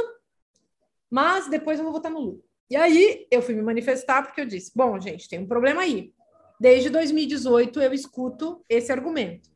[1.11, 2.40] mas depois eu vou votar no Lula.
[2.70, 6.14] E aí eu fui me manifestar porque eu disse: bom, gente, tem um problema aí.
[6.59, 9.51] Desde 2018 eu escuto esse argumento.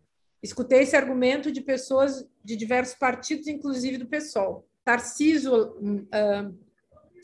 [0.46, 4.64] Escutei esse argumento de pessoas de diversos partidos, inclusive do PSOL.
[4.84, 6.56] Tarciso uh,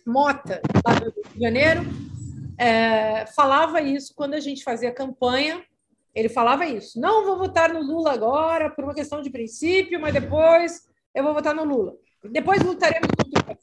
[0.04, 1.82] Mota, lá do Rio de Janeiro,
[2.58, 5.64] é, falava isso quando a gente fazia campanha.
[6.12, 7.00] Ele falava isso.
[7.00, 11.32] Não vou votar no Lula agora por uma questão de princípio, mas depois eu vou
[11.32, 11.96] votar no Lula.
[12.24, 13.58] Depois lutaremos contra o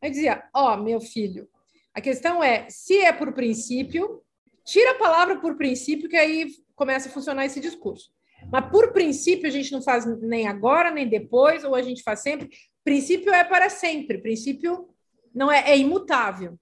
[0.00, 1.48] Aí dizia: Ó, oh, meu filho,
[1.92, 4.22] a questão é: se é por princípio,
[4.64, 8.12] tira a palavra por princípio, que aí começa a funcionar esse discurso.
[8.50, 12.20] Mas por princípio a gente não faz nem agora, nem depois, ou a gente faz
[12.20, 12.48] sempre.
[12.82, 14.88] Princípio é para sempre, princípio
[15.34, 16.58] não é, é imutável.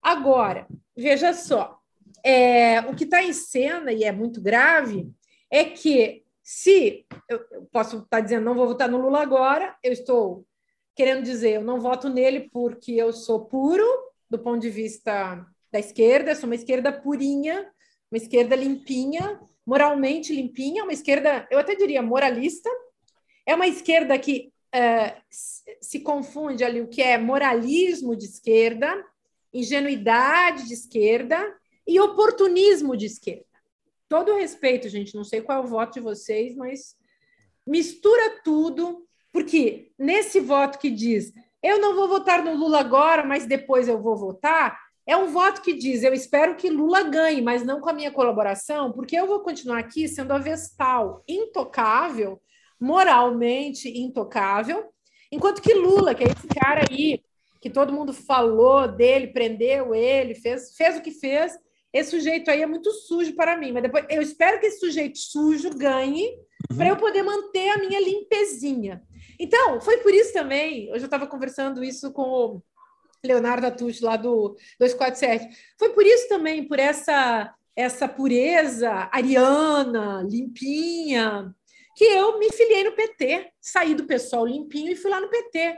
[0.00, 0.66] Agora,
[0.96, 1.78] veja só,
[2.24, 5.10] é, o que está em cena, e é muito grave,
[5.50, 9.76] é que se eu, eu posso estar tá dizendo não vou votar no Lula agora,
[9.82, 10.46] eu estou
[10.94, 13.84] querendo dizer, eu não voto nele porque eu sou puro
[14.30, 17.68] do ponto de vista da esquerda, sou uma esquerda purinha,
[18.14, 22.70] uma esquerda limpinha, moralmente limpinha, uma esquerda, eu até diria moralista,
[23.44, 25.20] é uma esquerda que uh,
[25.80, 29.04] se confunde ali o que é moralismo de esquerda,
[29.52, 31.44] ingenuidade de esquerda
[31.84, 33.44] e oportunismo de esquerda.
[34.08, 36.96] Todo respeito, gente, não sei qual é o voto de vocês, mas
[37.66, 43.44] mistura tudo, porque nesse voto que diz eu não vou votar no Lula agora, mas
[43.44, 47.64] depois eu vou votar, é um voto que diz: eu espero que Lula ganhe, mas
[47.64, 52.40] não com a minha colaboração, porque eu vou continuar aqui sendo a Vestal, intocável,
[52.80, 54.86] moralmente intocável,
[55.30, 57.22] enquanto que Lula, que é esse cara aí,
[57.60, 61.58] que todo mundo falou dele, prendeu ele, fez, fez o que fez,
[61.92, 65.16] esse sujeito aí é muito sujo para mim, mas depois eu espero que esse sujeito
[65.16, 66.28] sujo ganhe
[66.70, 66.76] uhum.
[66.76, 69.02] para eu poder manter a minha limpezinha.
[69.38, 72.62] Então, foi por isso também, hoje eu estava conversando isso com o
[73.26, 75.48] Leonardo Atush, lá do 247.
[75.78, 81.52] Foi por isso também, por essa essa pureza ariana, limpinha,
[81.96, 85.76] que eu me filiei no PT, saí do pessoal limpinho e fui lá no PT.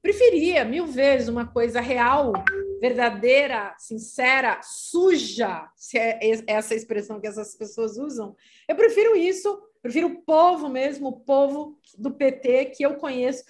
[0.00, 2.32] Preferia mil vezes uma coisa real,
[2.80, 8.36] verdadeira, sincera, suja, se é essa expressão que essas pessoas usam.
[8.68, 13.42] Eu prefiro isso, prefiro o povo mesmo, o povo do PT que eu conheço,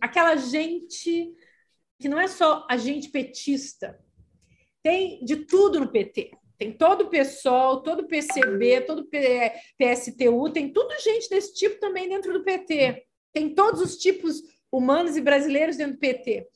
[0.00, 1.34] aquela gente
[1.98, 3.98] que não é só agente petista,
[4.82, 6.30] tem de tudo no PT.
[6.56, 11.78] Tem todo o PSOL, todo o PCB, todo o PSTU, tem tudo gente desse tipo
[11.78, 13.04] também dentro do PT.
[13.32, 16.48] Tem todos os tipos humanos e brasileiros dentro do PT.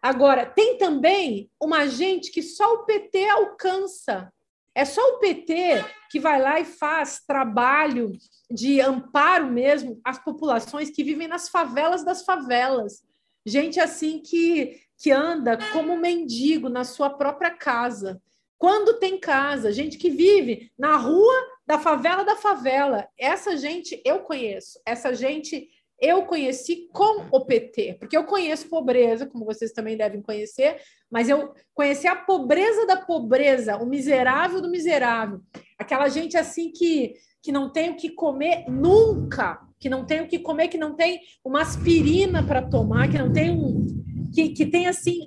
[0.00, 4.32] Agora, tem também uma gente que só o PT alcança.
[4.74, 8.12] É só o PT que vai lá e faz trabalho
[8.50, 13.04] de amparo mesmo às populações que vivem nas favelas das favelas
[13.44, 18.20] gente assim que, que anda como mendigo na sua própria casa.
[18.58, 21.34] Quando tem casa, gente que vive na rua
[21.66, 23.08] da favela da favela.
[23.18, 25.68] Essa gente eu conheço, essa gente
[26.00, 31.28] eu conheci com o PT, porque eu conheço pobreza, como vocês também devem conhecer, mas
[31.28, 35.40] eu conheci a pobreza da pobreza, o miserável do miserável.
[35.78, 40.28] Aquela gente assim que, que não tem o que comer nunca, que não tem o
[40.28, 43.84] que comer, que não tem uma aspirina para tomar, que não tem um.
[44.32, 45.26] que, que tem assim.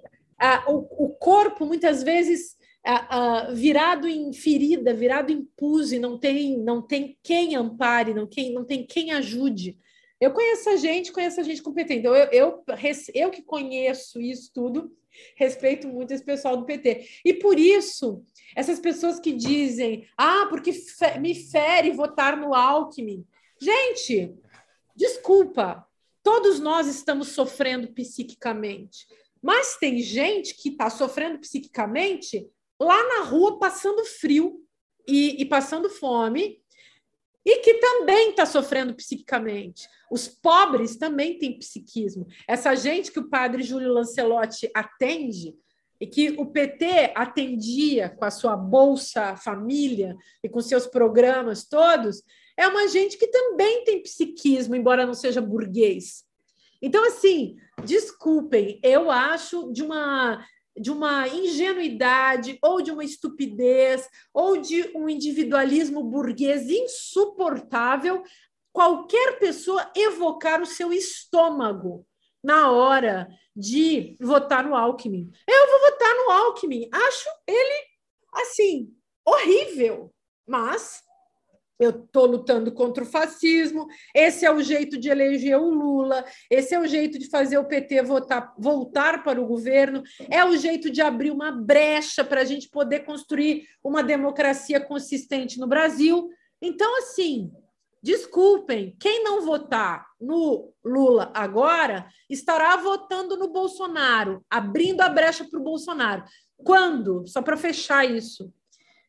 [0.65, 2.55] O, o corpo muitas vezes
[2.87, 8.13] uh, uh, virado em ferida, virado em pus, e não tem, não tem quem ampare,
[8.13, 9.77] não, quem, não tem quem ajude.
[10.21, 11.99] Eu conheço a gente, conheço a gente competente.
[11.99, 12.63] Então, eu, eu,
[13.13, 14.89] eu que conheço isso tudo,
[15.35, 17.05] respeito muito esse pessoal do PT.
[17.25, 18.23] E por isso,
[18.55, 20.71] essas pessoas que dizem, ah, porque
[21.19, 23.25] me fere votar no Alckmin.
[23.61, 24.33] Gente,
[24.95, 25.85] desculpa,
[26.23, 29.07] todos nós estamos sofrendo psiquicamente.
[29.41, 34.63] Mas tem gente que está sofrendo psiquicamente lá na rua, passando frio
[35.07, 36.61] e, e passando fome,
[37.45, 39.87] e que também está sofrendo psiquicamente.
[40.11, 42.27] Os pobres também têm psiquismo.
[42.47, 45.55] Essa gente que o padre Júlio Lancelotti atende,
[45.99, 52.21] e que o PT atendia com a sua Bolsa Família e com seus programas todos,
[52.57, 56.23] é uma gente que também tem psiquismo, embora não seja burguês.
[56.81, 60.45] Então, assim, desculpem, eu acho de uma
[60.77, 68.21] de uma ingenuidade ou de uma estupidez ou de um individualismo burguês insuportável
[68.73, 72.05] qualquer pessoa evocar o seu estômago
[72.43, 75.31] na hora de votar no Alckmin.
[75.47, 76.89] Eu vou votar no Alckmin.
[76.91, 77.87] Acho ele
[78.33, 78.93] assim
[79.25, 80.13] horrível,
[80.45, 81.04] mas
[81.79, 86.73] eu estou lutando contra o fascismo, esse é o jeito de eleger o Lula, esse
[86.73, 90.89] é o jeito de fazer o PT votar, voltar para o governo, é o jeito
[90.89, 96.29] de abrir uma brecha para a gente poder construir uma democracia consistente no Brasil.
[96.61, 97.51] Então, assim,
[98.01, 105.59] desculpem, quem não votar no Lula agora estará votando no Bolsonaro, abrindo a brecha para
[105.59, 106.23] o Bolsonaro.
[106.55, 107.27] Quando?
[107.27, 108.53] Só para fechar isso.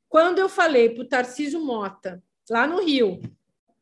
[0.09, 3.21] Quando eu falei para o Tarcísio Mota lá no Rio,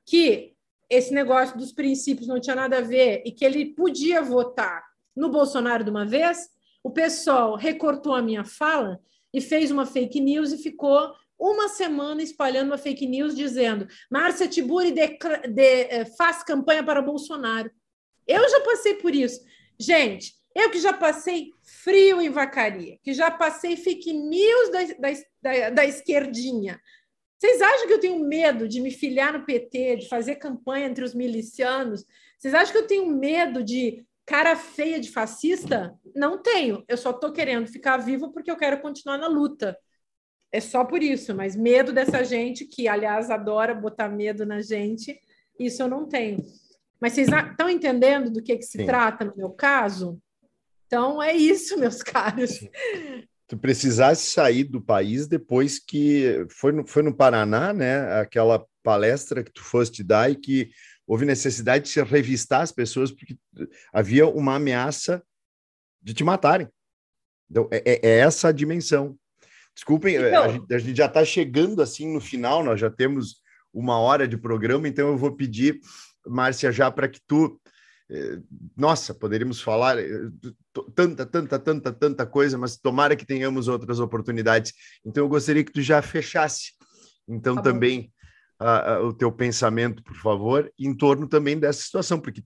[0.07, 0.55] que
[0.89, 4.85] esse negócio dos princípios não tinha nada a ver e que ele podia votar
[5.17, 6.49] no Bolsonaro de uma vez,
[6.83, 9.01] o pessoal recortou a minha fala
[9.33, 14.49] e fez uma fake news e ficou uma semana espalhando uma fake news dizendo Márcia
[14.49, 17.71] Tiburi de, de, eh, faz campanha para Bolsonaro.
[18.27, 19.41] Eu já passei por isso.
[19.79, 25.21] Gente, eu que já passei frio em vacaria, que já passei fake news da, da,
[25.43, 26.81] da, da esquerdinha,
[27.45, 31.05] vocês acham que eu tenho medo de me filiar no PT, de fazer campanha entre
[31.05, 32.07] os milicianos?
[32.39, 35.95] Vocês acham que eu tenho medo de cara feia de fascista?
[36.17, 36.83] Não tenho.
[36.89, 39.79] Eu só estou querendo ficar vivo porque eu quero continuar na luta.
[40.51, 45.21] É só por isso, mas medo dessa gente, que aliás adora botar medo na gente,
[45.61, 46.43] isso eu não tenho.
[46.99, 48.87] Mas vocês estão entendendo do que, que se Sim.
[48.87, 50.19] trata no meu caso?
[50.87, 52.59] Então é isso, meus caros.
[53.47, 58.21] Tu precisasse sair do país depois que foi no, foi no Paraná, né?
[58.21, 60.71] Aquela palestra que tu foste dar e que
[61.07, 63.37] houve necessidade de se revistar as pessoas porque
[63.93, 65.23] havia uma ameaça
[66.03, 66.69] de te matarem.
[67.51, 69.17] Então, é, é, é essa a dimensão.
[69.75, 70.45] Desculpem, então...
[70.45, 73.43] a, gente, a gente já está chegando assim no final, nós já temos
[73.73, 75.81] uma hora de programa, então eu vou pedir,
[76.27, 77.61] Márcia, já para que tu
[78.77, 80.31] nossa, poderíamos falar eh,
[80.95, 84.73] tanta, tanta, tanta, tanta coisa, mas tomara que tenhamos outras oportunidades.
[85.05, 86.73] Então, eu gostaria que tu já fechasse,
[87.27, 88.13] então, tá também
[89.03, 92.43] o teu pensamento, por favor, em torno também dessa situação, porque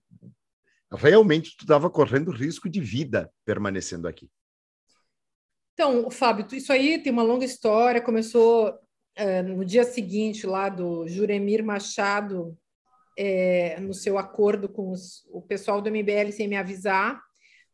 [0.90, 4.28] realmente tu estava correndo risco de vida permanecendo aqui.
[5.74, 8.00] Então, Fábio, isso aí tem uma longa história.
[8.00, 8.76] Começou
[9.14, 12.58] é, no dia seguinte lá do Juremir Machado
[13.20, 17.20] é, no seu acordo com os, o pessoal do MBL sem me avisar.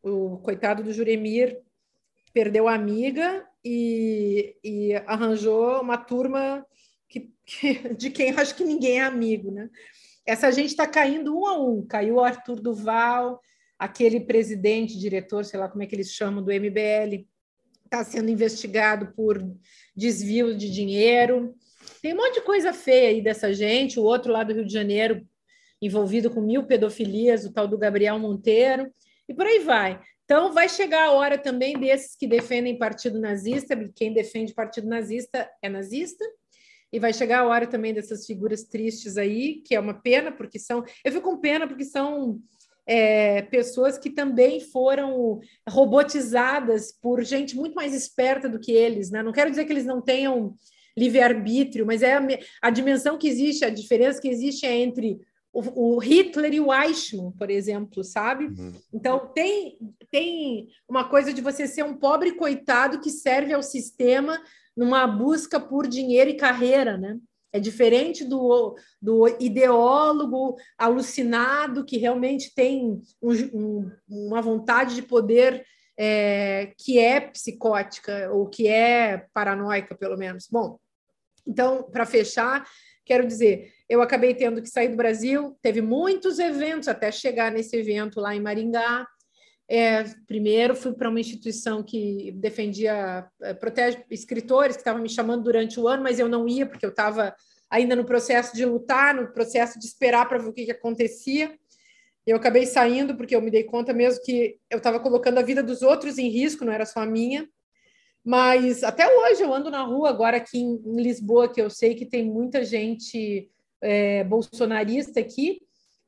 [0.02, 1.60] O coitado do Juremir
[2.32, 6.64] perdeu a amiga e, e arranjou uma turma
[7.06, 9.68] que, que, de quem acho que ninguém é amigo, né?
[10.26, 11.86] Essa gente está caindo um a um.
[11.86, 13.38] Caiu o Arthur Duval,
[13.78, 17.26] aquele presidente, diretor, sei lá como é que eles chamam, do MBL,
[17.84, 19.44] está sendo investigado por
[19.94, 21.54] desvio de dinheiro.
[22.00, 24.00] Tem um monte de coisa feia aí dessa gente.
[24.00, 25.28] O outro lá do Rio de Janeiro
[25.84, 28.90] envolvido com mil pedofilias, o tal do Gabriel Monteiro,
[29.28, 30.00] e por aí vai.
[30.24, 35.48] Então, vai chegar a hora também desses que defendem partido nazista, quem defende partido nazista
[35.62, 36.24] é nazista,
[36.92, 40.58] e vai chegar a hora também dessas figuras tristes aí, que é uma pena, porque
[40.58, 40.84] são.
[41.04, 42.40] Eu fico com pena porque são
[42.86, 49.22] é, pessoas que também foram robotizadas por gente muito mais esperta do que eles, né?
[49.22, 50.54] Não quero dizer que eles não tenham
[50.96, 52.26] livre-arbítrio, mas é a,
[52.62, 55.18] a dimensão que existe, a diferença que existe é entre
[55.54, 58.46] o, Hitler e o Eichmann, por exemplo, sabe?
[58.46, 58.72] Uhum.
[58.92, 59.78] Então, tem,
[60.10, 64.42] tem uma coisa de você ser um pobre coitado que serve ao sistema
[64.76, 67.16] numa busca por dinheiro e carreira, né?
[67.52, 75.64] É diferente do, do ideólogo alucinado que realmente tem um, um, uma vontade de poder
[75.96, 80.48] é, que é psicótica ou que é paranoica, pelo menos.
[80.50, 80.80] Bom,
[81.46, 82.66] então, para fechar,
[83.04, 87.76] quero dizer, eu acabei tendo que sair do Brasil, teve muitos eventos até chegar nesse
[87.76, 89.06] evento lá em Maringá.
[89.68, 95.44] É, primeiro, fui para uma instituição que defendia, é, protege escritores que estavam me chamando
[95.44, 97.34] durante o ano, mas eu não ia porque eu estava
[97.70, 101.54] ainda no processo de lutar, no processo de esperar para ver o que, que acontecia.
[102.26, 105.62] Eu acabei saindo porque eu me dei conta mesmo que eu estava colocando a vida
[105.62, 107.46] dos outros em risco, não era só a minha.
[108.24, 112.06] Mas até hoje eu ando na rua, agora aqui em Lisboa, que eu sei que
[112.06, 113.50] tem muita gente
[113.84, 115.60] é, bolsonarista aqui,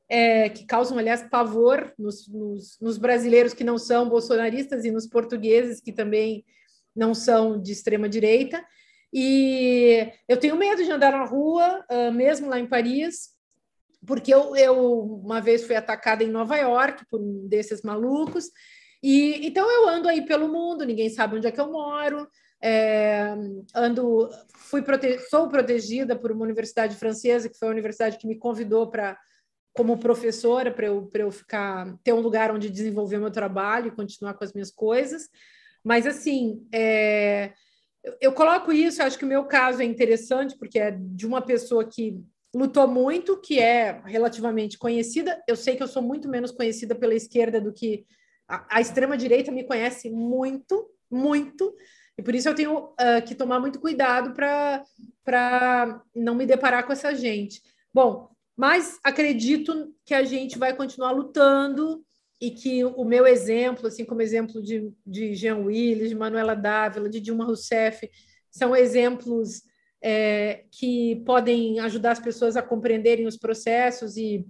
[0.09, 5.05] é, que causam, aliás, pavor nos, nos, nos, brasileiros que não são bolsonaristas e nos
[5.05, 6.43] portugueses que também
[6.95, 8.63] não são de extrema direita.
[9.13, 13.29] E eu tenho medo de andar na rua, uh, mesmo lá em Paris,
[14.05, 18.49] porque eu, eu uma vez fui atacada em Nova York por um desses malucos.
[19.03, 22.27] E então eu ando aí pelo mundo, ninguém sabe onde é que eu moro.
[22.61, 23.35] É,
[23.75, 28.37] ando, fui prote sou protegida por uma universidade francesa, que foi a universidade que me
[28.37, 29.17] convidou para
[29.73, 34.33] como professora para eu, eu ficar ter um lugar onde desenvolver meu trabalho e continuar
[34.33, 35.29] com as minhas coisas.
[35.83, 37.53] Mas assim, é,
[38.03, 41.41] eu, eu coloco isso, acho que o meu caso é interessante, porque é de uma
[41.41, 42.19] pessoa que
[42.55, 45.41] lutou muito, que é relativamente conhecida.
[45.47, 48.05] Eu sei que eu sou muito menos conhecida pela esquerda do que
[48.47, 51.75] a, a extrema-direita me conhece muito, muito.
[52.17, 56.91] E por isso eu tenho uh, que tomar muito cuidado para não me deparar com
[56.91, 57.61] essa gente.
[57.93, 62.03] Bom, mas acredito que a gente vai continuar lutando
[62.41, 67.09] e que o meu exemplo, assim como exemplo de, de Jean Willis, de Manuela Dávila,
[67.09, 68.09] de Dilma Rousseff,
[68.49, 69.61] são exemplos
[70.01, 74.45] é, que podem ajudar as pessoas a compreenderem os processos e,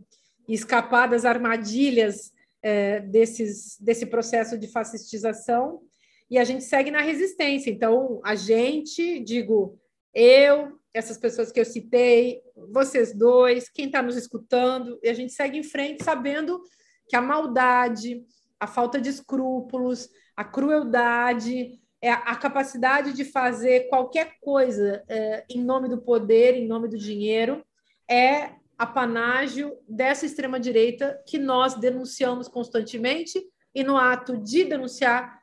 [0.48, 5.82] e escapar das armadilhas é, desses, desse processo de fascistização.
[6.30, 7.70] E a gente segue na resistência.
[7.70, 9.80] Então, a gente, digo,
[10.14, 15.32] eu, essas pessoas que eu citei, vocês dois, quem está nos escutando, e a gente
[15.34, 16.62] segue em frente sabendo
[17.08, 18.26] que a maldade,
[18.60, 25.64] a falta de escrúpulos, a crueldade, é a capacidade de fazer qualquer coisa é, em
[25.64, 27.66] nome do poder, em nome do dinheiro,
[28.10, 33.42] é apanágio dessa extrema-direita que nós denunciamos constantemente
[33.74, 35.37] e, no ato de denunciar,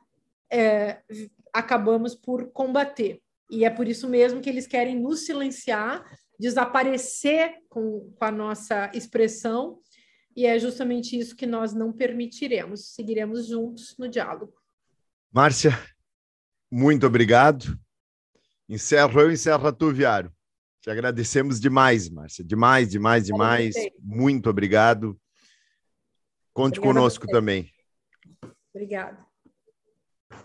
[0.51, 1.01] é,
[1.53, 3.21] acabamos por combater.
[3.49, 6.03] E é por isso mesmo que eles querem nos silenciar,
[6.39, 9.79] desaparecer com, com a nossa expressão,
[10.35, 12.93] e é justamente isso que nós não permitiremos.
[12.93, 14.53] Seguiremos juntos no diálogo.
[15.31, 15.71] Márcia,
[16.69, 17.79] muito obrigado.
[18.67, 20.33] Encerro eu, encerra tu, Viário.
[20.81, 22.43] Te agradecemos demais, Márcia.
[22.43, 23.75] Demais, demais, demais.
[23.99, 25.19] Muito obrigado.
[26.53, 27.71] Conte Obrigada conosco também.
[28.73, 29.25] Obrigada.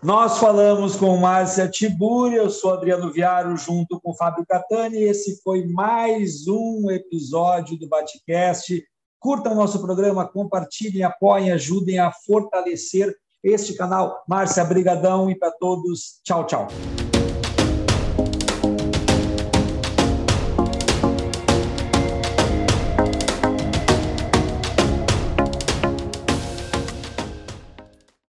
[0.03, 5.03] Nós falamos com Márcia Tiburi, eu sou Adriano Viaro, junto com Fábio Catani.
[5.03, 8.83] Esse foi mais um episódio do Batcast.
[9.19, 13.15] Curtam nosso programa, compartilhem, apoiem, ajudem a fortalecer
[13.45, 14.23] este canal.
[14.27, 16.69] Márcia, brigadão e para todos, tchau, tchau.